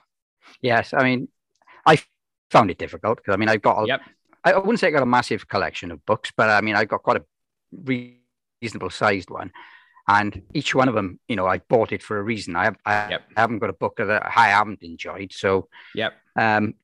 [0.60, 1.28] Yes, I mean,
[1.86, 2.00] I
[2.50, 4.00] found it difficult because I mean, I've got, a, yep.
[4.44, 7.02] I wouldn't say I got a massive collection of books, but I mean, I've got
[7.02, 7.24] quite a
[7.84, 9.52] reasonable sized one.
[10.10, 12.56] And each one of them, you know, I bought it for a reason.
[12.56, 13.24] I, I, yep.
[13.36, 15.34] Haven't got a book that I haven't enjoyed.
[15.34, 16.14] So, yep.
[16.34, 16.74] Um,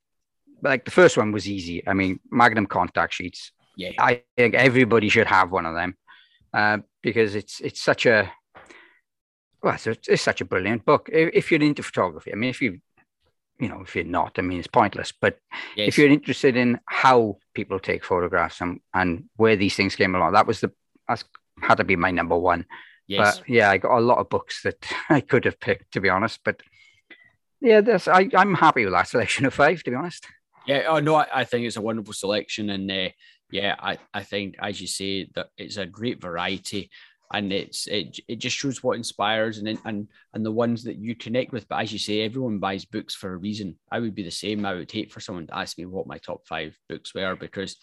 [0.60, 1.86] but like the first one was easy.
[1.88, 3.52] I mean, Magnum contact sheets.
[3.78, 3.92] Yeah.
[3.98, 5.96] I think everybody should have one of them.
[6.54, 8.30] Uh, because it's it's such a
[9.60, 11.08] well, it's, it's, such a brilliant book.
[11.12, 12.80] If you're into photography, I mean, if you
[13.58, 15.12] you know, if you're not, I mean, it's pointless.
[15.12, 15.38] But
[15.76, 15.88] yes.
[15.88, 20.32] if you're interested in how people take photographs and, and where these things came along,
[20.32, 20.72] that was the
[21.08, 21.24] that's
[21.60, 22.66] had to be my number one.
[23.06, 23.38] Yes.
[23.38, 26.08] But yeah, I got a lot of books that I could have picked, to be
[26.08, 26.40] honest.
[26.44, 26.60] But
[27.60, 30.26] yeah, that's I, I'm happy with that selection of five, to be honest.
[30.66, 33.08] Yeah, oh no, I, I think it's a wonderful selection, and uh,
[33.54, 36.90] yeah, I, I think as you say that it's a great variety
[37.32, 41.14] and it's it, it just shows what inspires and and and the ones that you
[41.14, 41.68] connect with.
[41.68, 43.76] But as you say, everyone buys books for a reason.
[43.92, 44.66] I would be the same.
[44.66, 47.76] I would hate for someone to ask me what my top five books were because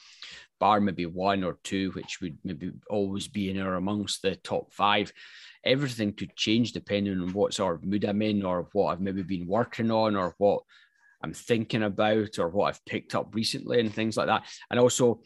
[0.60, 4.74] bar maybe one or two, which would maybe always be in or amongst the top
[4.74, 5.14] five.
[5.64, 9.24] Everything could change depending on what sort of mood I'm in or what I've maybe
[9.24, 10.64] been working on or what
[11.24, 14.44] I'm thinking about or what I've picked up recently and things like that.
[14.70, 15.22] And also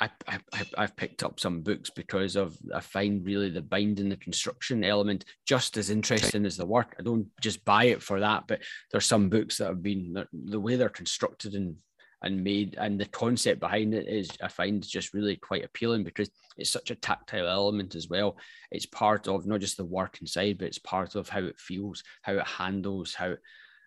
[0.00, 0.38] I, I,
[0.76, 5.24] I've picked up some books because of I find really the binding, the construction element
[5.46, 6.96] just as interesting as the work.
[6.98, 10.60] I don't just buy it for that, but there's some books that have been the
[10.60, 11.76] way they're constructed and
[12.22, 16.30] and made and the concept behind it is I find just really quite appealing because
[16.56, 18.38] it's such a tactile element as well.
[18.70, 22.02] It's part of not just the work inside, but it's part of how it feels,
[22.22, 23.34] how it handles, how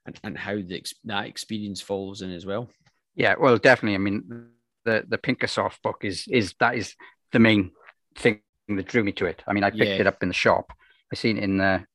[0.05, 2.69] and, and how the that experience falls in as well.
[3.15, 3.95] Yeah, well, definitely.
[3.95, 4.49] I mean,
[4.87, 6.95] the the Pinkhassov book is is that is
[7.33, 7.71] the main
[8.17, 9.43] thing that drew me to it.
[9.47, 10.01] I mean, I picked yeah.
[10.01, 10.71] it up in the shop.
[11.11, 11.85] I seen it in the, I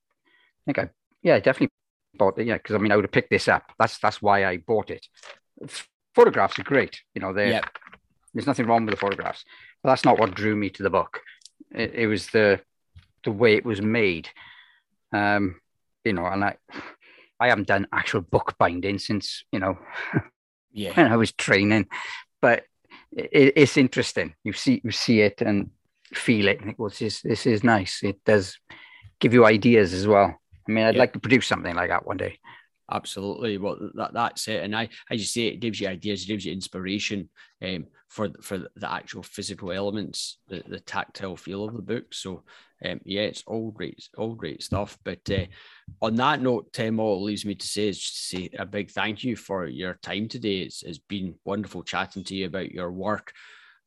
[0.67, 0.91] think I
[1.23, 1.71] yeah, I definitely
[2.15, 2.47] bought it.
[2.47, 3.73] Yeah, because I mean, I would have picked this up.
[3.79, 5.07] That's that's why I bought it.
[6.15, 7.01] Photographs are great.
[7.15, 7.67] You know, they yep.
[8.35, 9.45] there's nothing wrong with the photographs,
[9.83, 11.21] but that's not what drew me to the book.
[11.75, 12.61] It, it was the
[13.25, 14.29] the way it was made.
[15.13, 15.61] Um,
[16.05, 16.57] you know, and I
[17.41, 19.79] I haven't done actual book binding since you know,
[20.73, 21.89] yeah, when I was training,
[22.43, 22.65] but
[23.17, 24.35] it, it's interesting.
[24.45, 25.71] You see you see it and
[26.15, 28.03] feel it, and think, well, this is this is nice.
[28.03, 28.59] It does
[29.21, 30.39] give you ideas as well.
[30.69, 31.01] I mean, I'd yeah.
[31.01, 32.39] like to produce something like that one day.
[32.93, 33.57] Absolutely.
[33.57, 34.63] Well, that, that's it.
[34.63, 37.31] And I, as you say, it gives you ideas, it gives you inspiration
[37.65, 42.13] um, for for the actual physical elements, the, the tactile feel of the book.
[42.13, 42.45] So,
[42.85, 44.99] um, yeah, it's all great, all great stuff.
[45.05, 45.47] But uh,
[46.03, 48.67] on that note, Tim, all it leaves me to say is just to say a
[48.67, 50.61] big thank you for your time today.
[50.61, 53.33] It's, it's been wonderful chatting to you about your work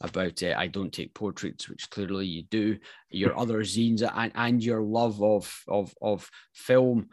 [0.01, 2.78] about uh, I don't take portraits, which clearly you do,
[3.10, 7.10] your other zines and, and your love of, of, of film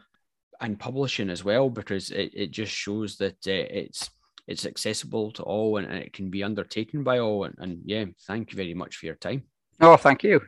[0.61, 4.09] and publishing as well, because it, it just shows that uh, it's
[4.47, 7.45] it's accessible to all and, and, it can be undertaken by all.
[7.45, 9.43] And, and, yeah, thank you very much for your time.
[9.79, 10.41] Oh, thank you.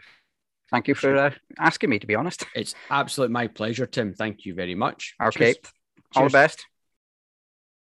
[0.69, 2.43] Thank you for uh, asking me, to be honest.
[2.55, 4.13] It's absolutely my pleasure, Tim.
[4.13, 5.15] Thank you very much.
[5.23, 5.53] Okay.
[5.53, 5.57] Cheers.
[6.15, 6.65] All the best.